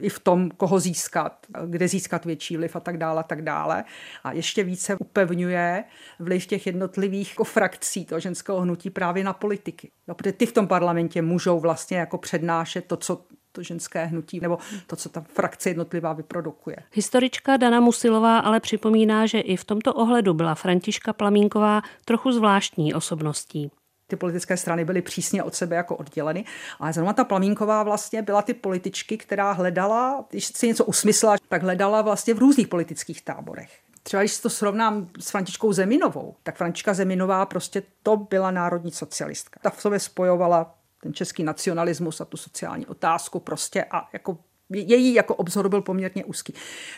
i 0.00 0.08
v 0.08 0.18
tom, 0.18 0.50
koho 0.50 0.80
získat, 0.80 1.46
kde 1.66 1.88
získat 1.88 2.24
větší 2.24 2.56
vliv 2.56 2.76
a 2.76 2.80
tak 2.80 2.96
dále, 2.96 3.20
a 3.20 3.22
tak 3.22 3.42
dále. 3.42 3.84
A 4.24 4.32
ještě 4.32 4.64
více 4.64 4.96
upevňuje 4.96 5.84
vliv 6.18 6.46
těch 6.46 6.66
jednotlivých 6.66 7.30
jako 7.30 7.44
frakcí 7.44 8.04
toho 8.04 8.20
ženského 8.20 8.60
hnutí 8.60 8.90
právě 8.90 9.24
na 9.24 9.32
politiky. 9.32 9.90
No, 10.08 10.14
protože 10.14 10.32
ty 10.32 10.46
v 10.46 10.52
tom 10.52 10.68
parlamentě 10.68 11.22
můžou 11.22 11.60
vlastně 11.60 11.98
jako 11.98 12.18
přednášet 12.18 12.86
to, 12.86 12.96
co 12.96 13.24
to 13.52 13.62
ženské 13.62 14.04
hnutí 14.04 14.40
nebo 14.40 14.58
to, 14.86 14.96
co 14.96 15.08
ta 15.08 15.20
frakce 15.20 15.70
jednotlivá 15.70 16.12
vyprodukuje. 16.12 16.76
Historička 16.92 17.56
Dana 17.56 17.80
Musilová 17.80 18.38
ale 18.38 18.60
připomíná, 18.60 19.26
že 19.26 19.40
i 19.40 19.56
v 19.56 19.64
tomto 19.64 19.94
ohledu 19.94 20.34
byla 20.34 20.54
Františka 20.54 21.12
Plamínková 21.12 21.82
trochu 22.04 22.32
zvláštní 22.32 22.94
osobností 22.94 23.70
ty 24.06 24.16
politické 24.16 24.56
strany 24.56 24.84
byly 24.84 25.02
přísně 25.02 25.42
od 25.42 25.54
sebe 25.54 25.76
jako 25.76 25.96
odděleny. 25.96 26.44
Ale 26.78 26.92
zrovna 26.92 27.12
ta 27.12 27.24
Plamínková 27.24 27.82
vlastně 27.82 28.22
byla 28.22 28.42
ty 28.42 28.54
političky, 28.54 29.18
která 29.18 29.52
hledala, 29.52 30.24
když 30.30 30.46
si 30.46 30.66
něco 30.66 30.84
usmyslela, 30.84 31.36
tak 31.48 31.62
hledala 31.62 32.02
vlastně 32.02 32.34
v 32.34 32.38
různých 32.38 32.68
politických 32.68 33.22
táborech. 33.22 33.70
Třeba 34.02 34.22
když 34.22 34.38
to 34.38 34.50
srovnám 34.50 35.08
s 35.20 35.30
Františkou 35.30 35.72
Zeminovou, 35.72 36.34
tak 36.42 36.56
Františka 36.56 36.94
Zeminová 36.94 37.46
prostě 37.46 37.82
to 38.02 38.16
byla 38.16 38.50
národní 38.50 38.90
socialistka. 38.90 39.60
Ta 39.62 39.70
v 39.70 39.80
sobě 39.80 39.98
spojovala 39.98 40.74
ten 41.02 41.14
český 41.14 41.44
nacionalismus 41.44 42.20
a 42.20 42.24
tu 42.24 42.36
sociální 42.36 42.86
otázku 42.86 43.40
prostě 43.40 43.84
a 43.90 44.08
jako 44.12 44.38
její 44.70 45.14
jako 45.14 45.34
obzor 45.34 45.68
byl 45.68 45.82
poměrně 45.82 46.24
úzký. 46.24 46.54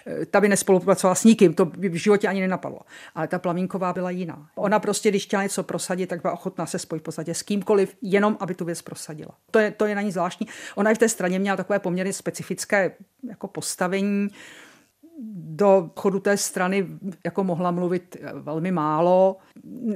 Eh, 0.07 0.27
ta 0.27 0.41
by 0.41 0.49
nespolupracovala 0.49 1.15
s 1.15 1.25
nikým, 1.25 1.55
to 1.55 1.65
by 1.65 1.89
v 1.89 1.95
životě 1.95 2.29
ani 2.29 2.41
nenapadlo. 2.41 2.79
Ale 3.15 3.29
ta 3.29 3.39
Plamínková 3.39 3.93
byla 3.93 4.11
jiná. 4.11 4.49
Ona 4.55 4.79
prostě, 4.79 5.11
když 5.11 5.25
chtěla 5.25 5.43
něco 5.43 5.63
prosadit, 5.63 6.07
tak 6.07 6.23
byla 6.23 6.35
ochotná 6.35 6.67
se 6.67 6.79
spojit 6.79 7.01
v 7.01 7.05
podstatě 7.05 7.35
s 7.35 7.43
kýmkoliv, 7.43 7.97
jenom 8.03 8.37
aby 8.41 8.55
tu 8.55 8.65
věc 8.65 8.83
prosadila. 8.83 9.31
To 9.51 9.59
je, 9.59 9.71
to 9.71 9.87
je 9.87 9.95
na 9.95 10.03
ní 10.03 10.13
zvláštní. 10.13 10.47
Ona 10.75 10.91
i 10.91 10.95
v 10.95 10.99
té 10.99 11.09
straně 11.09 11.39
měla 11.39 11.57
takové 11.57 11.79
poměrně 11.79 12.13
specifické 12.13 12.93
jako 13.29 13.49
postavení 13.49 14.29
do 15.35 15.91
chodu 15.97 16.21
té 16.21 16.37
strany 16.37 16.87
jako 17.25 17.45
mohla 17.45 17.71
mluvit 17.71 18.17
eh, 18.21 18.33
velmi 18.35 18.73
málo. 18.73 19.37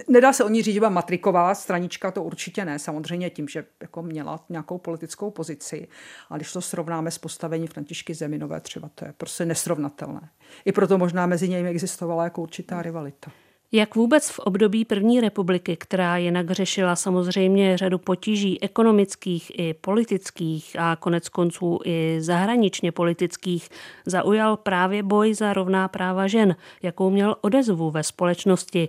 Nedá 0.08 0.32
se 0.32 0.44
o 0.44 0.48
ní 0.48 0.62
říct, 0.62 0.74
že 0.74 0.80
byla 0.80 0.90
matriková 0.90 1.54
stranička, 1.54 2.10
to 2.10 2.22
určitě 2.22 2.64
ne, 2.64 2.78
samozřejmě 2.78 3.30
tím, 3.30 3.48
že 3.48 3.64
jako 3.80 4.02
měla 4.02 4.44
nějakou 4.48 4.78
politickou 4.78 5.30
pozici. 5.30 5.88
A 6.30 6.36
když 6.36 6.52
to 6.52 6.60
srovnáme 6.60 7.10
s 7.10 7.18
postavením 7.18 7.68
Františky 7.68 8.14
Zeminové 8.14 8.60
třeba, 8.60 8.90
to 8.94 9.04
je 9.04 9.14
prostě 9.16 9.44
nesrovnatelné. 9.44 10.28
I 10.64 10.72
proto 10.72 10.98
možná 10.98 11.26
mezi 11.26 11.48
nimi 11.48 11.68
existovala 11.68 12.24
jako 12.24 12.42
určitá 12.42 12.82
rivalita. 12.82 13.30
Jak 13.74 13.94
vůbec 13.94 14.30
v 14.30 14.38
období 14.38 14.84
první 14.84 15.20
republiky, 15.20 15.76
která 15.76 16.16
jinak 16.16 16.50
řešila 16.50 16.96
samozřejmě 16.96 17.78
řadu 17.78 17.98
potíží 17.98 18.62
ekonomických 18.62 19.58
i 19.58 19.74
politických 19.74 20.76
a 20.78 20.96
konec 20.96 21.28
konců 21.28 21.78
i 21.84 22.16
zahraničně 22.20 22.92
politických, 22.92 23.68
zaujal 24.06 24.56
právě 24.56 25.02
boj 25.02 25.34
za 25.34 25.52
rovná 25.52 25.88
práva 25.88 26.26
žen, 26.26 26.56
jakou 26.82 27.10
měl 27.10 27.36
odezvu 27.40 27.90
ve 27.90 28.02
společnosti. 28.02 28.88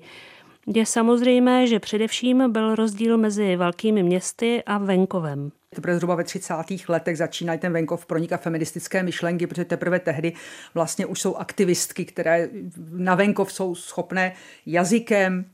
Je 0.67 0.85
samozřejmé, 0.85 1.67
že 1.67 1.79
především 1.79 2.51
byl 2.51 2.75
rozdíl 2.75 3.17
mezi 3.17 3.55
velkými 3.55 4.03
městy 4.03 4.63
a 4.65 4.77
venkovem. 4.77 5.51
Teprve 5.75 5.95
zhruba 5.95 6.15
ve 6.15 6.23
30. 6.23 6.53
letech 6.87 7.17
začínají 7.17 7.59
ten 7.59 7.73
venkov 7.73 8.05
pronikat 8.05 8.41
feministické 8.41 9.03
myšlenky, 9.03 9.47
protože 9.47 9.65
teprve 9.65 9.99
tehdy 9.99 10.33
vlastně 10.73 11.05
už 11.05 11.21
jsou 11.21 11.35
aktivistky, 11.35 12.05
které 12.05 12.49
na 12.91 13.15
venkov 13.15 13.53
jsou 13.53 13.75
schopné 13.75 14.33
jazykem, 14.65 15.45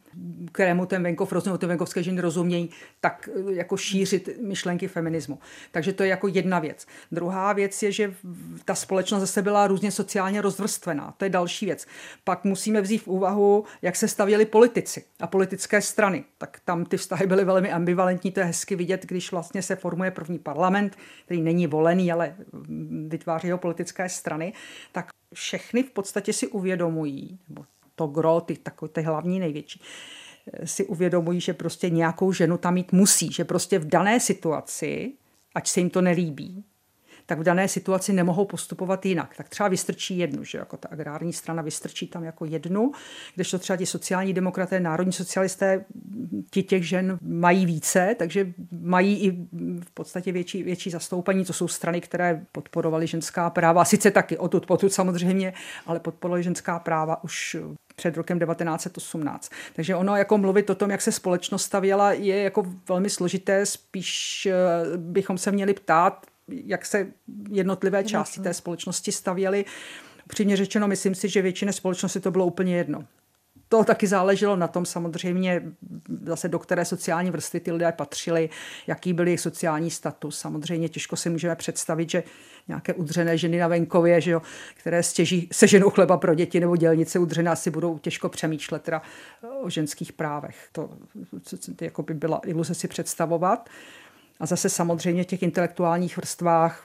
kterému 0.51 0.85
ten 0.85 1.03
venkov 1.03 1.31
rozumí, 1.31 1.57
ty 1.57 1.65
venkovské 1.65 2.03
ženy 2.03 2.21
rozumějí, 2.21 2.69
tak 3.01 3.29
eh, 3.35 3.53
jako 3.53 3.77
šířit 3.77 4.29
myšlenky 4.41 4.87
feminismu. 4.87 5.39
Takže 5.71 5.93
to 5.93 6.03
je 6.03 6.09
jako 6.09 6.27
jedna 6.27 6.59
věc. 6.59 6.87
Druhá 7.11 7.53
věc 7.53 7.83
je, 7.83 7.91
že 7.91 8.13
ta 8.65 8.75
společnost 8.75 9.21
zase 9.21 9.41
byla 9.41 9.67
různě 9.67 9.91
sociálně 9.91 10.41
rozvrstvená. 10.41 11.13
To 11.17 11.25
je 11.25 11.29
další 11.29 11.65
věc. 11.65 11.87
Pak 12.23 12.43
musíme 12.43 12.81
vzít 12.81 12.97
v 12.97 13.07
úvahu, 13.07 13.65
jak 13.81 13.95
se 13.95 14.07
stavěli 14.07 14.45
politici 14.45 15.03
a 15.19 15.27
politické 15.27 15.81
strany. 15.81 16.23
Tak 16.37 16.59
tam 16.65 16.85
ty 16.85 16.97
vztahy 16.97 17.27
byly 17.27 17.45
velmi 17.45 17.71
ambivalentní, 17.71 18.31
to 18.31 18.39
je 18.39 18.45
hezky 18.45 18.75
vidět, 18.75 19.05
když 19.05 19.31
vlastně 19.31 19.61
se 19.61 19.75
formuje 19.75 20.11
první 20.11 20.39
parlament, 20.39 20.97
který 21.25 21.41
není 21.41 21.67
volený, 21.67 22.11
ale 22.11 22.35
vytváří 23.07 23.51
ho 23.51 23.57
politické 23.57 24.09
strany, 24.09 24.53
tak 24.91 25.09
všechny 25.33 25.83
v 25.83 25.91
podstatě 25.91 26.33
si 26.33 26.47
uvědomují, 26.47 27.39
nebo 27.49 27.65
to 27.99 28.07
gro, 28.07 28.41
ty, 28.41 28.57
takové 28.57 28.89
ty 28.89 29.01
hlavní 29.01 29.39
největší, 29.39 29.81
si 30.63 30.85
uvědomují, 30.85 31.41
že 31.41 31.53
prostě 31.53 31.89
nějakou 31.89 32.31
ženu 32.31 32.57
tam 32.57 32.73
mít 32.73 32.91
musí, 32.91 33.31
že 33.31 33.45
prostě 33.45 33.79
v 33.79 33.85
dané 33.85 34.19
situaci, 34.19 35.13
ať 35.55 35.67
se 35.67 35.79
jim 35.79 35.89
to 35.89 36.01
nelíbí, 36.01 36.63
tak 37.25 37.39
v 37.39 37.43
dané 37.43 37.67
situaci 37.67 38.13
nemohou 38.13 38.45
postupovat 38.45 39.05
jinak. 39.05 39.35
Tak 39.37 39.49
třeba 39.49 39.69
vystrčí 39.69 40.17
jednu, 40.17 40.43
že 40.43 40.57
jako 40.57 40.77
ta 40.77 40.89
agrární 40.91 41.33
strana 41.33 41.61
vystrčí 41.61 42.07
tam 42.07 42.23
jako 42.23 42.45
jednu, 42.45 42.91
kdežto 43.35 43.59
třeba 43.59 43.77
ti 43.77 43.85
sociální 43.85 44.33
demokraté, 44.33 44.79
národní 44.79 45.13
socialisté, 45.13 45.85
ti 46.51 46.63
těch 46.63 46.87
žen 46.87 47.19
mají 47.21 47.65
více, 47.65 48.15
takže 48.19 48.53
mají 48.71 49.19
i 49.23 49.31
v 49.81 49.91
podstatě 49.93 50.31
větší, 50.31 50.63
větší 50.63 50.89
zastoupení. 50.89 51.45
To 51.45 51.53
jsou 51.53 51.67
strany, 51.67 52.01
které 52.01 52.45
podporovaly 52.51 53.07
ženská 53.07 53.49
práva, 53.49 53.85
sice 53.85 54.11
taky 54.11 54.37
odtud, 54.37 54.65
potud 54.65 54.93
samozřejmě, 54.93 55.53
ale 55.85 55.99
podporovaly 55.99 56.43
ženská 56.43 56.79
práva 56.79 57.23
už 57.23 57.57
před 57.99 58.17
rokem 58.17 58.39
1918. 58.39 59.51
Takže 59.75 59.95
ono 59.95 60.15
jako 60.15 60.37
mluvit 60.37 60.69
o 60.69 60.75
tom, 60.75 60.91
jak 60.91 61.01
se 61.01 61.11
společnost 61.11 61.63
stavěla, 61.63 62.11
je 62.13 62.43
jako 62.43 62.65
velmi 62.89 63.09
složité, 63.09 63.65
spíš 63.65 64.45
eh, 64.45 64.53
bychom 64.97 65.37
se 65.37 65.51
měli 65.51 65.73
ptát, 65.73 66.25
jak 66.47 66.85
se 66.85 67.07
jednotlivé 67.49 68.03
části 68.03 68.41
té 68.41 68.53
společnosti 68.53 69.11
stavěly. 69.11 69.65
Upřímně 70.25 70.57
řečeno, 70.57 70.87
myslím 70.87 71.15
si, 71.15 71.29
že 71.29 71.41
většině 71.41 71.73
společnosti 71.73 72.19
to 72.19 72.31
bylo 72.31 72.45
úplně 72.45 72.77
jedno. 72.77 73.05
To 73.69 73.83
taky 73.83 74.07
záleželo 74.07 74.55
na 74.55 74.67
tom 74.67 74.85
samozřejmě, 74.85 75.63
zase 76.23 76.49
do 76.49 76.59
které 76.59 76.85
sociální 76.85 77.31
vrstvy 77.31 77.59
ty 77.59 77.71
lidé 77.71 77.91
patřili, 77.91 78.49
jaký 78.87 79.13
byl 79.13 79.27
jejich 79.27 79.39
sociální 79.39 79.91
status. 79.91 80.39
Samozřejmě 80.39 80.89
těžko 80.89 81.15
si 81.15 81.29
můžeme 81.29 81.55
představit, 81.55 82.09
že 82.09 82.23
nějaké 82.67 82.93
udřené 82.93 83.37
ženy 83.37 83.59
na 83.59 83.67
venkově, 83.67 84.21
že 84.21 84.31
jo, 84.31 84.41
které 84.75 85.03
stěží 85.03 85.49
seženou 85.51 85.89
chleba 85.89 86.17
pro 86.17 86.35
děti 86.35 86.59
nebo 86.59 86.75
dělnice 86.75 87.19
udřené, 87.19 87.51
asi 87.51 87.71
budou 87.71 87.97
těžko 87.97 88.29
přemýšlet 88.29 88.81
teda 88.81 89.01
o 89.61 89.69
ženských 89.69 90.13
právech. 90.13 90.69
To 90.71 90.89
jako 91.81 92.03
by 92.03 92.13
byla 92.13 92.41
iluze 92.45 92.73
si 92.73 92.87
představovat. 92.87 93.69
A 94.39 94.45
zase 94.45 94.69
samozřejmě 94.69 95.23
v 95.23 95.27
těch 95.27 95.43
intelektuálních 95.43 96.17
vrstvách 96.17 96.83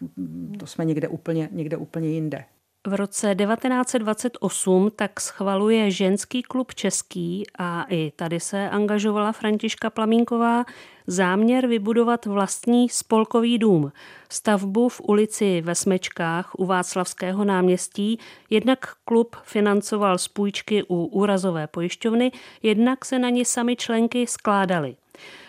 to 0.59 0.67
jsme 0.67 0.85
někde 0.85 1.09
úplně, 1.09 1.49
někde 1.53 1.77
úplně 1.77 2.09
jinde. 2.09 2.45
V 2.87 2.95
roce 2.95 3.35
1928 3.35 4.91
tak 4.97 5.21
schvaluje 5.21 5.91
ženský 5.91 6.43
klub 6.43 6.75
český 6.75 7.43
a 7.59 7.87
i 7.89 8.13
tady 8.17 8.41
se 8.41 8.71
angažovala 8.71 9.33
Františka 9.33 9.91
Plamínková 9.91 10.65
záměr 11.07 11.67
vybudovat 11.67 12.27
vlastní 12.27 12.89
spolkový 12.89 13.59
dům. 13.59 13.93
Stavbu 14.29 14.89
v 14.89 15.01
ulici 15.01 15.61
ve 15.61 15.75
Smečkách 15.75 16.55
u 16.59 16.67
Václavského 16.67 17.45
náměstí 17.45 18.19
jednak 18.51 18.95
klub 19.05 19.37
financoval 19.43 20.19
z 20.19 20.29
půjčky 20.29 20.83
u 20.83 21.05
úrazové 21.05 21.67
pojišťovny, 21.67 22.33
jednak 22.63 23.05
se 23.05 23.19
na 23.19 23.31
ně 23.31 23.45
sami 23.45 23.77
členky 23.77 24.27
skládaly. 24.27 24.97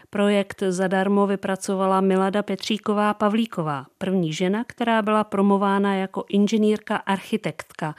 Projekt 0.10 0.64
zadarmo 0.70 1.28
vypracovala 1.28 2.02
Milada 2.02 2.44
Petříková 2.44 3.14
Pavlíková, 3.14 3.86
první 3.98 4.34
žena, 4.34 4.64
která 4.68 5.02
byla 5.02 5.24
promována 5.24 5.96
jako 5.96 6.24
inženýrka 6.30 6.96
architektka. 6.96 7.96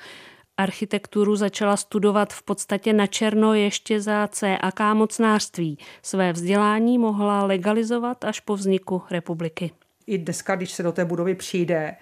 Architekturu 0.57 1.37
začala 1.37 1.77
studovat 1.77 2.33
v 2.33 2.43
podstatě 2.43 2.93
na 2.93 3.07
černo 3.07 3.55
ještě 3.55 4.01
za 4.01 4.29
CAK 4.33 4.81
mocnářství. 4.93 5.79
Své 6.03 6.33
vzdělání 6.33 6.99
mohla 6.99 7.45
legalizovat 7.45 8.25
až 8.25 8.41
po 8.41 8.57
vzniku 8.57 9.03
republiky. 9.11 9.71
I 10.07 10.19
dneska, 10.19 10.57
když 10.57 10.73
se 10.73 10.83
do 10.83 10.93
té 10.93 11.05
budovy 11.05 11.35
přijde, 11.35 11.97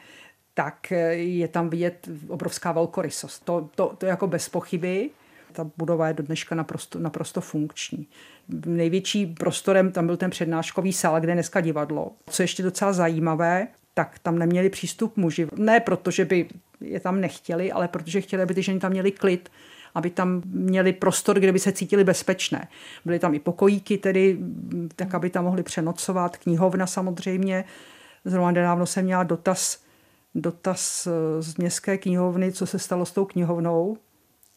tak 0.55 0.91
je 1.11 1.49
tam 1.49 1.71
vidět 1.71 2.09
obrovská 2.29 2.73
velkorysost. 2.73 3.45
To, 3.45 3.69
to, 3.75 3.95
to 3.99 4.07
jako 4.07 4.27
bez 4.27 4.49
pochyby. 4.49 5.11
Ta 5.55 5.71
budova 5.77 6.09
je 6.09 6.15
do 6.15 6.23
dneška 6.23 6.55
naprosto, 6.55 6.99
naprosto 6.99 7.41
funkční. 7.41 8.07
Největší 8.67 9.27
prostorem 9.27 9.93
tam 9.93 10.07
byl 10.07 10.17
ten 10.17 10.31
přednáškový 10.31 10.93
sál, 10.93 11.21
kde 11.21 11.31
je 11.31 11.37
dneska 11.37 11.61
divadlo. 11.61 12.13
Co 12.31 12.43
ještě 12.43 12.63
docela 12.63 12.93
zajímavé, 12.93 13.69
tak 13.95 14.19
tam 14.19 14.39
neměli 14.39 14.71
přístup 14.71 15.17
muži. 15.17 15.47
Ne 15.57 15.81
proto, 15.81 16.11
že 16.11 16.25
by 16.25 16.49
je 16.81 17.01
tam 17.01 17.21
nechtěli, 17.21 17.73
ale 17.73 17.89
protože 17.89 18.21
chtěli, 18.21 18.43
aby 18.43 18.55
ty 18.55 18.63
ženy 18.63 18.81
tam 18.81 18.91
měly 18.91 19.13
klid, 19.13 19.49
aby 19.95 20.11
tam 20.11 20.43
měli 20.47 20.93
prostor, 20.93 21.41
kde 21.41 21.53
by 21.53 21.59
se 21.59 21.73
cítili 21.73 22.05
bezpečné. 22.05 22.69
Byly 23.05 23.19
tam 23.19 23.35
i 23.35 23.39
pokojíky, 23.39 23.99
tedy, 23.99 24.39
tak 24.97 25.15
aby 25.15 25.31
tam 25.31 25.45
mohli 25.45 25.63
přenocovat, 25.63 26.37
knihovna 26.37 26.87
samozřejmě. 26.87 27.65
Zrovna 28.25 28.51
nedávno 28.51 28.87
jsem 28.87 29.05
měla 29.05 29.23
dotaz, 29.23 29.83
dotaz 30.35 31.07
eh, 31.07 31.43
z 31.43 31.57
městské 31.57 31.99
knihovny, 31.99 32.53
co 32.53 32.67
se 32.67 32.79
stalo 32.79 33.07
s 33.07 33.13
tou 33.13 33.25
knihovnou. 33.25 33.97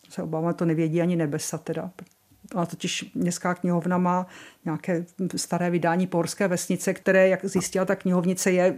Se 0.10 0.24
obávám, 0.24 0.54
to 0.54 0.65
nevědí 0.65 1.02
ani 1.02 1.15
nebesa 1.15 1.58
teda. 1.58 1.91
Ona 2.56 2.65
totiž 2.65 3.12
městská 3.15 3.56
knihovna 3.56 3.98
má 3.98 4.28
nějaké 4.65 5.06
staré 5.36 5.70
vydání 5.70 6.08
Porské 6.08 6.48
vesnice, 6.48 6.93
které, 6.93 7.28
jak 7.28 7.46
zjistila 7.46 7.86
ta 7.86 7.96
knihovnice, 7.96 8.52
je 8.52 8.78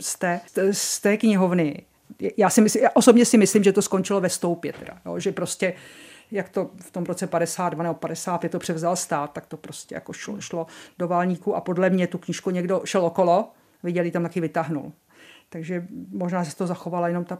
z 0.00 0.18
té, 0.18 0.40
z 0.72 1.00
té 1.00 1.16
knihovny 1.16 1.82
já, 2.36 2.50
si 2.50 2.60
myslím, 2.60 2.82
já 2.82 2.90
osobně 2.94 3.24
si 3.24 3.38
myslím, 3.38 3.64
že 3.64 3.72
to 3.72 3.82
skončilo 3.82 4.20
ve 4.20 4.28
stoupě, 4.28 4.72
teda, 4.72 4.98
jo, 5.06 5.18
že 5.18 5.32
prostě 5.32 5.74
jak 6.30 6.48
to 6.48 6.70
v 6.80 6.90
tom 6.90 7.04
roce 7.04 7.26
52 7.26 7.82
nebo 7.82 7.94
55 7.94 8.52
to 8.52 8.58
převzal 8.58 8.96
stát, 8.96 9.32
tak 9.32 9.46
to 9.46 9.56
prostě 9.56 9.94
jako 9.94 10.12
šlo, 10.12 10.40
šlo 10.40 10.66
do 10.98 11.08
válníku 11.08 11.56
a 11.56 11.60
podle 11.60 11.90
mě 11.90 12.06
tu 12.06 12.18
knížku 12.18 12.50
někdo 12.50 12.82
šel 12.84 13.06
okolo, 13.06 13.50
viděli 13.82 14.10
tam 14.10 14.22
taky 14.22 14.40
vytáhnul. 14.40 14.92
Takže 15.48 15.86
možná 16.10 16.44
se 16.44 16.56
to 16.56 16.66
zachovala 16.66 17.08
jenom 17.08 17.24
ta 17.24 17.38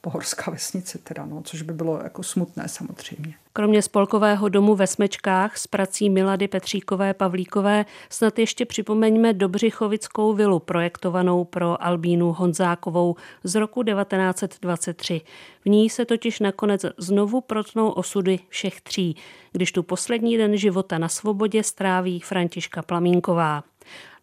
pohorská 0.00 0.50
vesnice, 0.50 0.98
teda, 0.98 1.26
no, 1.26 1.42
což 1.42 1.62
by 1.62 1.72
bylo 1.72 2.00
jako 2.02 2.22
smutné 2.22 2.68
samozřejmě. 2.68 3.34
Kromě 3.52 3.82
spolkového 3.82 4.48
domu 4.48 4.74
ve 4.74 4.86
Smečkách 4.86 5.56
s 5.56 5.66
prací 5.66 6.10
Milady 6.10 6.48
Petříkové 6.48 7.14
Pavlíkové 7.14 7.84
snad 8.10 8.38
ještě 8.38 8.66
připomeňme 8.66 9.32
Dobřichovickou 9.32 10.34
vilu 10.34 10.58
projektovanou 10.58 11.44
pro 11.44 11.84
Albínu 11.84 12.32
Honzákovou 12.32 13.16
z 13.44 13.54
roku 13.54 13.82
1923. 13.82 15.20
V 15.64 15.68
ní 15.68 15.90
se 15.90 16.04
totiž 16.04 16.40
nakonec 16.40 16.86
znovu 16.98 17.40
protnou 17.40 17.88
osudy 17.88 18.38
všech 18.48 18.80
tří, 18.80 19.16
když 19.52 19.72
tu 19.72 19.82
poslední 19.82 20.36
den 20.36 20.56
života 20.56 20.98
na 20.98 21.08
svobodě 21.08 21.62
stráví 21.62 22.20
Františka 22.20 22.82
Plamínková. 22.82 23.64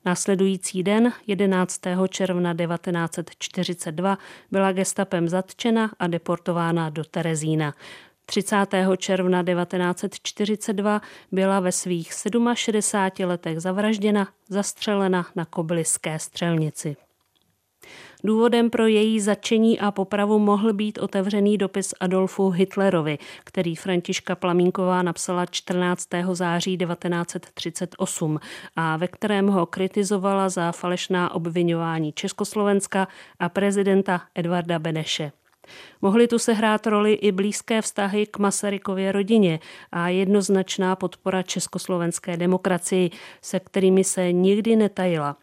Následující 0.08 0.84
den, 0.84 1.14
11. 1.28 1.82
června 2.10 2.54
1942, 2.54 4.18
byla 4.52 4.72
gestapem 4.72 5.30
zatčena 5.30 5.92
a 6.00 6.08
deportována 6.08 6.90
do 6.90 7.04
Terezína. 7.04 7.74
30. 8.26 8.56
června 8.98 9.44
1942 9.44 11.02
byla 11.32 11.60
ve 11.60 11.72
svých 11.72 12.14
67 12.54 13.30
letech 13.30 13.60
zavražděna, 13.60 14.28
zastřelena 14.50 15.26
na 15.36 15.46
kobyliské 15.46 16.20
střelnici. 16.20 16.96
Důvodem 18.24 18.70
pro 18.70 18.88
její 18.88 19.20
začení 19.20 19.80
a 19.80 19.92
popravu 19.92 20.40
mohl 20.40 20.74
být 20.74 20.98
otevřený 20.98 21.58
dopis 21.58 21.94
Adolfu 22.00 22.50
Hitlerovi, 22.50 23.18
který 23.44 23.76
Františka 23.76 24.36
Plamínková 24.36 25.02
napsala 25.02 25.46
14. 25.46 26.08
září 26.34 26.78
1938 26.78 28.40
a 28.76 28.98
ve 28.98 29.08
kterém 29.08 29.48
ho 29.48 29.66
kritizovala 29.66 30.50
za 30.50 30.72
falešná 30.72 31.36
obvinování 31.36 32.12
Československa 32.12 33.08
a 33.40 33.50
prezidenta 33.50 34.22
Edvarda 34.36 34.80
Beneše. 34.80 35.32
Mohly 36.02 36.28
tu 36.28 36.40
sehrát 36.40 36.88
roli 36.88 37.14
i 37.14 37.32
blízké 37.32 37.82
vztahy 37.82 38.26
k 38.26 38.38
Masarykově 38.40 39.12
rodině 39.12 39.60
a 39.92 40.10
jednoznačná 40.10 40.96
podpora 40.96 41.44
československé 41.44 42.38
demokracii, 42.38 43.10
se 43.42 43.60
kterými 43.60 44.04
se 44.04 44.32
nikdy 44.32 44.76
netajila. 44.76 45.36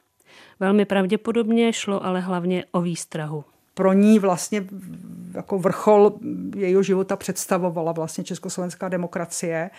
Velmi 0.60 0.84
pravděpodobně 0.84 1.72
šlo 1.72 2.04
ale 2.04 2.20
hlavně 2.20 2.64
o 2.72 2.80
výstrahu. 2.80 3.44
Pro 3.74 3.92
ní 3.92 4.18
vlastně 4.18 4.66
jako 5.34 5.58
vrchol 5.58 6.18
jejího 6.56 6.82
života 6.82 7.16
představovala 7.16 7.92
vlastně 7.92 8.24
československá 8.24 8.88
demokracie 8.88 9.70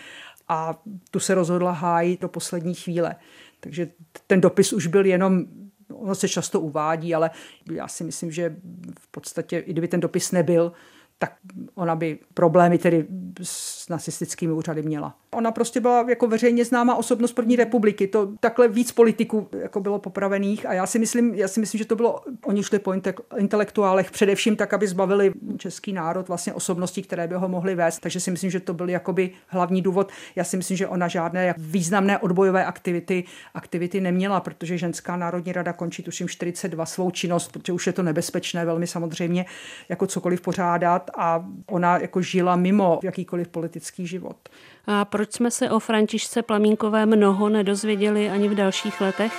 a 0.48 0.80
tu 1.10 1.20
se 1.20 1.34
rozhodla 1.34 1.70
hájit 1.70 2.20
do 2.20 2.28
poslední 2.28 2.74
chvíle. 2.74 3.16
Takže 3.60 3.88
ten 4.26 4.40
dopis 4.40 4.72
už 4.72 4.86
byl 4.86 5.06
jenom 5.06 5.44
ono 5.92 6.14
se 6.14 6.28
často 6.28 6.60
uvádí, 6.60 7.14
ale 7.14 7.30
já 7.72 7.88
si 7.88 8.04
myslím, 8.04 8.30
že 8.30 8.56
v 9.00 9.08
podstatě, 9.10 9.58
i 9.58 9.72
kdyby 9.72 9.88
ten 9.88 10.00
dopis 10.00 10.32
nebyl, 10.32 10.72
tak 11.18 11.32
ona 11.74 11.96
by 11.96 12.18
problémy 12.34 12.78
tedy 12.78 13.06
s 13.42 13.88
nacistickými 13.88 14.52
úřady 14.52 14.82
měla. 14.82 15.16
Ona 15.30 15.50
prostě 15.50 15.80
byla 15.80 16.04
jako 16.08 16.26
veřejně 16.26 16.64
známá 16.64 16.94
osobnost 16.94 17.32
první 17.32 17.56
republiky. 17.56 18.06
To 18.06 18.28
takhle 18.40 18.68
víc 18.68 18.92
politiků 18.92 19.48
jako 19.58 19.80
bylo 19.80 19.98
popravených 19.98 20.66
a 20.66 20.72
já 20.72 20.86
si 20.86 20.98
myslím, 20.98 21.34
já 21.34 21.48
si 21.48 21.60
myslím, 21.60 21.78
že 21.78 21.84
to 21.84 21.96
bylo, 21.96 22.20
oni 22.44 22.62
šli 22.62 22.78
po 22.78 22.94
intelektuálech 23.36 24.10
především 24.10 24.56
tak, 24.56 24.74
aby 24.74 24.86
zbavili 24.86 25.32
český 25.58 25.92
národ 25.92 26.28
vlastně 26.28 26.52
osobností, 26.52 27.02
které 27.02 27.28
by 27.28 27.34
ho 27.34 27.48
mohly 27.48 27.74
vést. 27.74 27.98
Takže 28.00 28.20
si 28.20 28.30
myslím, 28.30 28.50
že 28.50 28.60
to 28.60 28.74
byl 28.74 28.88
jakoby 28.88 29.30
hlavní 29.46 29.82
důvod. 29.82 30.12
Já 30.36 30.44
si 30.44 30.56
myslím, 30.56 30.76
že 30.76 30.88
ona 30.88 31.08
žádné 31.08 31.54
významné 31.58 32.18
odbojové 32.18 32.64
aktivity, 32.64 33.24
aktivity 33.54 34.00
neměla, 34.00 34.40
protože 34.40 34.78
ženská 34.78 35.16
národní 35.16 35.52
rada 35.52 35.72
končí 35.72 36.02
tuším 36.02 36.28
42 36.28 36.86
svou 36.86 37.10
činnost, 37.10 37.52
protože 37.52 37.72
už 37.72 37.86
je 37.86 37.92
to 37.92 38.02
nebezpečné 38.02 38.64
velmi 38.64 38.86
samozřejmě 38.86 39.46
jako 39.88 40.06
cokoliv 40.06 40.40
pořádat 40.40 41.05
a 41.16 41.44
ona 41.66 41.98
jako 41.98 42.22
žila 42.22 42.56
mimo 42.56 43.00
jakýkoliv 43.02 43.48
politický 43.48 44.06
život. 44.06 44.36
A 44.86 45.04
proč 45.04 45.32
jsme 45.32 45.50
se 45.50 45.70
o 45.70 45.78
Františce 45.78 46.42
Plamínkové 46.42 47.06
mnoho 47.06 47.48
nedozvěděli 47.48 48.30
ani 48.30 48.48
v 48.48 48.54
dalších 48.54 49.00
letech? 49.00 49.32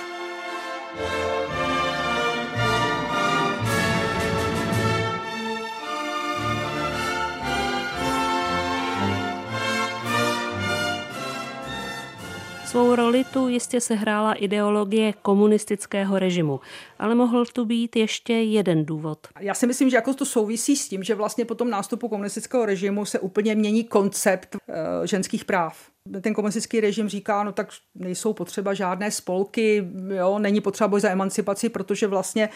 Svou 12.68 12.94
roli 12.94 13.24
tu 13.24 13.48
jistě 13.48 13.80
sehrála 13.80 14.32
ideologie 14.32 15.12
komunistického 15.22 16.18
režimu, 16.18 16.60
ale 16.98 17.14
mohl 17.14 17.46
tu 17.46 17.64
být 17.64 17.96
ještě 17.96 18.32
jeden 18.32 18.84
důvod. 18.84 19.18
Já 19.40 19.54
si 19.54 19.66
myslím, 19.66 19.90
že 19.90 19.96
jako 19.96 20.14
to 20.14 20.24
souvisí 20.24 20.76
s 20.76 20.88
tím, 20.88 21.02
že 21.02 21.14
vlastně 21.14 21.44
po 21.44 21.54
tom 21.54 21.70
nástupu 21.70 22.08
komunistického 22.08 22.66
režimu 22.66 23.04
se 23.04 23.18
úplně 23.18 23.54
mění 23.54 23.84
koncept 23.84 24.56
uh, 24.56 24.74
ženských 25.04 25.44
práv 25.44 25.76
ten 26.20 26.34
komunistický 26.34 26.80
režim 26.80 27.08
říká, 27.08 27.44
no 27.44 27.52
tak 27.52 27.68
nejsou 27.94 28.32
potřeba 28.32 28.74
žádné 28.74 29.10
spolky, 29.10 29.88
jo, 30.16 30.38
není 30.38 30.60
potřeba 30.60 30.88
boj 30.88 31.00
za 31.00 31.10
emancipaci, 31.10 31.68
protože 31.68 32.06
vlastně 32.06 32.48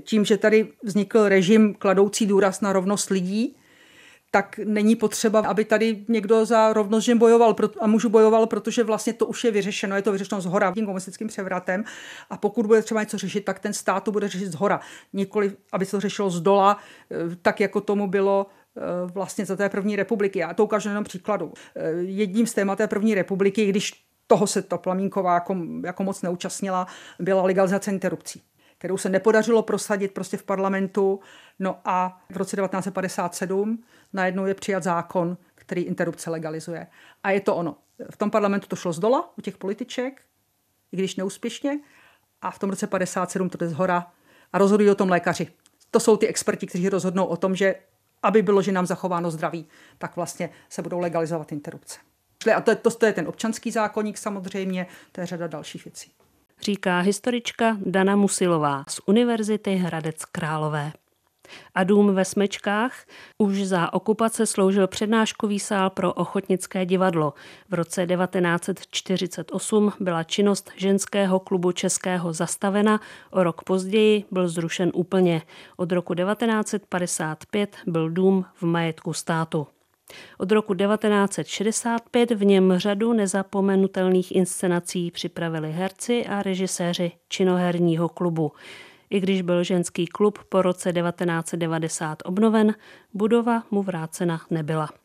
tím, 0.00 0.24
že 0.24 0.36
tady 0.36 0.68
vznikl 0.82 1.28
režim 1.28 1.74
kladoucí 1.74 2.26
důraz 2.26 2.60
na 2.60 2.72
rovnost 2.72 3.10
lidí, 3.10 3.56
tak 4.34 4.60
není 4.64 4.96
potřeba, 4.96 5.40
aby 5.40 5.64
tady 5.64 6.04
někdo 6.08 6.44
za 6.44 6.72
rovnost 6.72 7.04
žen 7.04 7.18
bojoval 7.18 7.56
a 7.80 7.86
mužů 7.86 8.08
bojoval, 8.08 8.46
protože 8.46 8.84
vlastně 8.84 9.12
to 9.12 9.26
už 9.26 9.44
je 9.44 9.50
vyřešeno, 9.50 9.96
je 9.96 10.02
to 10.02 10.12
vyřešeno 10.12 10.40
z 10.40 10.44
hora 10.44 10.72
tím 10.74 10.84
komunistickým 10.84 11.28
převratem 11.28 11.84
a 12.30 12.36
pokud 12.36 12.66
bude 12.66 12.82
třeba 12.82 13.00
něco 13.00 13.18
řešit, 13.18 13.44
tak 13.44 13.58
ten 13.58 13.72
stát 13.72 14.04
to 14.04 14.12
bude 14.12 14.28
řešit 14.28 14.46
z 14.46 14.54
hora, 14.54 14.80
nikoli 15.12 15.52
aby 15.72 15.86
se 15.86 15.90
to 15.90 16.00
řešilo 16.00 16.30
z 16.30 16.40
dola, 16.40 16.78
eh, 17.10 17.36
tak 17.42 17.60
jako 17.60 17.80
tomu 17.80 18.06
bylo 18.06 18.46
eh, 18.76 18.80
vlastně 19.12 19.46
za 19.46 19.56
té 19.56 19.68
první 19.68 19.96
republiky. 19.96 20.38
Já 20.38 20.54
to 20.54 20.64
ukážu 20.64 20.88
jenom 20.88 21.04
příkladu. 21.04 21.52
Eh, 21.76 21.90
jedním 21.92 22.46
z 22.46 22.54
témat 22.54 22.76
té 22.76 22.86
první 22.86 23.14
republiky, 23.14 23.66
když 23.66 23.92
toho 24.26 24.46
se 24.46 24.62
to 24.62 24.78
Plamínková 24.78 25.34
jako, 25.34 25.56
jako 25.84 26.04
moc 26.04 26.22
neúčastnila, 26.22 26.86
byla 27.18 27.42
legalizace 27.42 27.90
interrupcí 27.90 28.42
kterou 28.84 28.96
se 28.96 29.08
nepodařilo 29.08 29.62
prosadit 29.62 30.12
prostě 30.12 30.36
v 30.36 30.42
parlamentu. 30.42 31.20
No 31.58 31.80
a 31.84 32.20
v 32.30 32.36
roce 32.36 32.56
1957 32.56 33.84
najednou 34.12 34.46
je 34.46 34.54
přijat 34.54 34.82
zákon, 34.82 35.36
který 35.54 35.82
interrupce 35.82 36.30
legalizuje. 36.30 36.86
A 37.22 37.30
je 37.30 37.40
to 37.40 37.56
ono. 37.56 37.76
V 38.10 38.16
tom 38.16 38.30
parlamentu 38.30 38.66
to 38.66 38.76
šlo 38.76 38.92
z 38.92 38.98
dola 38.98 39.32
u 39.38 39.40
těch 39.40 39.58
političek, 39.58 40.22
i 40.92 40.96
když 40.96 41.16
neúspěšně, 41.16 41.80
a 42.42 42.50
v 42.50 42.58
tom 42.58 42.70
roce 42.70 42.86
57 42.86 43.48
to 43.48 43.58
jde 43.58 43.68
z 43.68 43.72
hora 43.72 44.12
a 44.52 44.58
rozhodují 44.58 44.90
o 44.90 44.94
tom 44.94 45.08
lékaři. 45.08 45.46
To 45.90 46.00
jsou 46.00 46.16
ty 46.16 46.26
experti, 46.26 46.66
kteří 46.66 46.88
rozhodnou 46.88 47.24
o 47.24 47.36
tom, 47.36 47.56
že 47.56 47.74
aby 48.22 48.42
bylo 48.42 48.62
že 48.62 48.72
nám 48.72 48.86
zachováno 48.86 49.30
zdraví, 49.30 49.68
tak 49.98 50.16
vlastně 50.16 50.50
se 50.68 50.82
budou 50.82 50.98
legalizovat 50.98 51.52
interrupce. 51.52 51.98
A 52.56 52.60
to, 52.60 52.76
to, 52.76 52.90
to 52.90 53.06
je 53.06 53.12
ten 53.12 53.28
občanský 53.28 53.70
zákonník 53.70 54.18
samozřejmě, 54.18 54.86
to 55.12 55.20
je 55.20 55.26
řada 55.26 55.46
dalších 55.46 55.84
věcí. 55.84 56.23
Říká 56.62 57.00
historička 57.00 57.76
Dana 57.86 58.16
Musilová 58.16 58.84
z 58.88 59.00
Univerzity 59.06 59.74
Hradec 59.74 60.24
Králové. 60.24 60.92
A 61.74 61.84
dům 61.84 62.14
ve 62.14 62.24
Smečkách 62.24 63.06
už 63.38 63.64
za 63.64 63.92
okupace 63.92 64.46
sloužil 64.46 64.86
přednáškový 64.86 65.60
sál 65.60 65.90
pro 65.90 66.12
ochotnické 66.12 66.86
divadlo. 66.86 67.34
V 67.68 67.74
roce 67.74 68.06
1948 68.06 69.92
byla 70.00 70.22
činnost 70.22 70.70
ženského 70.76 71.40
klubu 71.40 71.72
českého 71.72 72.32
zastavena, 72.32 73.00
o 73.30 73.42
rok 73.42 73.62
později 73.62 74.24
byl 74.30 74.48
zrušen 74.48 74.90
úplně. 74.94 75.42
Od 75.76 75.92
roku 75.92 76.14
1955 76.14 77.76
byl 77.86 78.10
dům 78.10 78.44
v 78.54 78.62
majetku 78.62 79.12
státu. 79.12 79.66
Od 80.38 80.52
roku 80.52 80.74
1965 80.74 82.30
v 82.30 82.44
něm 82.44 82.72
řadu 82.76 83.12
nezapomenutelných 83.12 84.36
inscenací 84.36 85.10
připravili 85.10 85.72
herci 85.72 86.26
a 86.26 86.42
režiséři 86.42 87.12
činoherního 87.28 88.08
klubu. 88.08 88.52
I 89.10 89.20
když 89.20 89.42
byl 89.42 89.64
ženský 89.64 90.06
klub 90.06 90.38
po 90.48 90.62
roce 90.62 90.92
1990 90.92 92.22
obnoven, 92.24 92.74
budova 93.14 93.62
mu 93.70 93.82
vrácena 93.82 94.40
nebyla. 94.50 95.03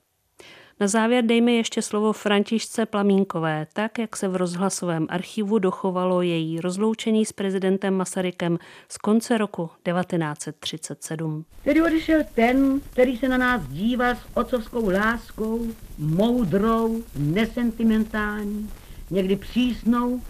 Na 0.82 0.88
závěr 0.88 1.26
dejme 1.26 1.52
ještě 1.52 1.82
slovo 1.82 2.14
Františce 2.14 2.86
Plamínkové, 2.86 3.68
tak 3.74 4.00
jak 4.00 4.18
se 4.18 4.28
v 4.28 4.36
rozhlasovém 4.36 5.08
archivu 5.10 5.60
dochovalo 5.60 6.22
její 6.22 6.62
rozloučení 6.62 7.26
s 7.26 7.32
prezidentem 7.32 7.94
Masarykem 7.94 8.60
z 8.90 8.98
konce 8.98 9.38
roku 9.38 9.70
1937. 9.84 11.46
Tedy 11.64 11.82
odešel 11.82 12.22
ten, 12.36 12.82
který 12.92 13.18
se 13.18 13.28
na 13.28 13.38
nás 13.38 13.62
díval 13.68 14.16
s 14.16 14.20
otcovskou 14.34 14.90
láskou, 14.90 15.68
moudrou, 15.98 17.04
nesentimentální, 17.16 18.70
někdy 19.10 19.36
přísnou, 19.36 20.22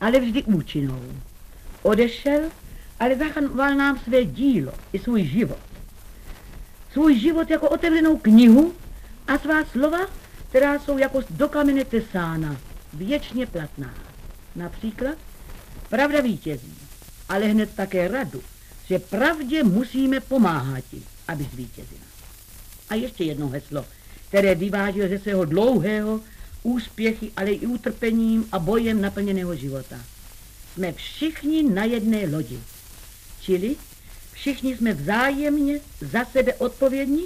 ale 0.00 0.20
vždy 0.20 0.42
účinnou. 0.42 1.02
Odešel, 1.82 2.40
ale 3.00 3.16
zachoval 3.16 3.74
nám 3.74 3.98
své 3.98 4.24
dílo 4.24 4.72
i 4.92 4.98
svůj 4.98 5.24
život. 5.24 5.58
Svůj 6.92 7.18
život 7.18 7.50
jako 7.50 7.68
otevřenou 7.68 8.16
knihu, 8.16 8.72
a 9.26 9.38
svá 9.38 9.64
slova, 9.64 9.98
která 10.48 10.78
jsou 10.78 10.98
jako 10.98 11.20
do 11.30 11.48
kamene 11.48 11.84
tesána, 11.84 12.56
věčně 12.92 13.46
platná. 13.46 13.94
Například, 14.56 15.18
pravda 15.88 16.20
vítězí, 16.20 16.74
ale 17.28 17.46
hned 17.46 17.74
také 17.74 18.08
radu, 18.08 18.42
že 18.86 18.98
pravdě 18.98 19.64
musíme 19.64 20.20
pomáhat, 20.20 20.84
aby 21.28 21.44
zvítězila. 21.52 22.04
A 22.88 22.94
ještě 22.94 23.24
jedno 23.24 23.48
heslo, 23.48 23.86
které 24.28 24.54
vyvážil 24.54 25.08
ze 25.08 25.18
svého 25.18 25.44
dlouhého 25.44 26.20
úspěchy, 26.62 27.32
ale 27.36 27.50
i 27.50 27.66
utrpením 27.66 28.48
a 28.52 28.58
bojem 28.58 29.00
naplněného 29.00 29.56
života. 29.56 29.96
Jsme 30.74 30.92
všichni 30.92 31.62
na 31.62 31.84
jedné 31.84 32.26
lodi, 32.26 32.60
čili 33.40 33.76
všichni 34.32 34.76
jsme 34.76 34.92
vzájemně 34.92 35.80
za 36.00 36.24
sebe 36.24 36.54
odpovědní 36.54 37.24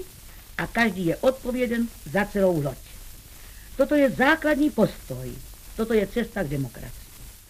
a 0.59 0.67
každý 0.67 1.07
je 1.07 1.17
odpověden 1.17 1.89
za 2.13 2.25
celou 2.25 2.63
loď. 2.63 2.79
Toto 3.77 3.95
je 3.95 4.11
základní 4.11 4.71
postoj. 4.71 5.33
Toto 5.77 5.95
je 5.95 6.07
cesta 6.07 6.43
k 6.45 6.49
demokracii. 6.49 7.07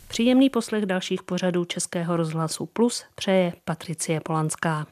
Příjemný 0.09 0.51
poslech 0.51 0.87
dalších 0.87 1.23
pořadů 1.23 1.65
Českého 1.65 2.17
rozhlasu 2.17 2.67
Plus 2.67 3.05
přeje 3.15 3.53
Patricie 3.65 4.21
Polanská. 4.21 4.87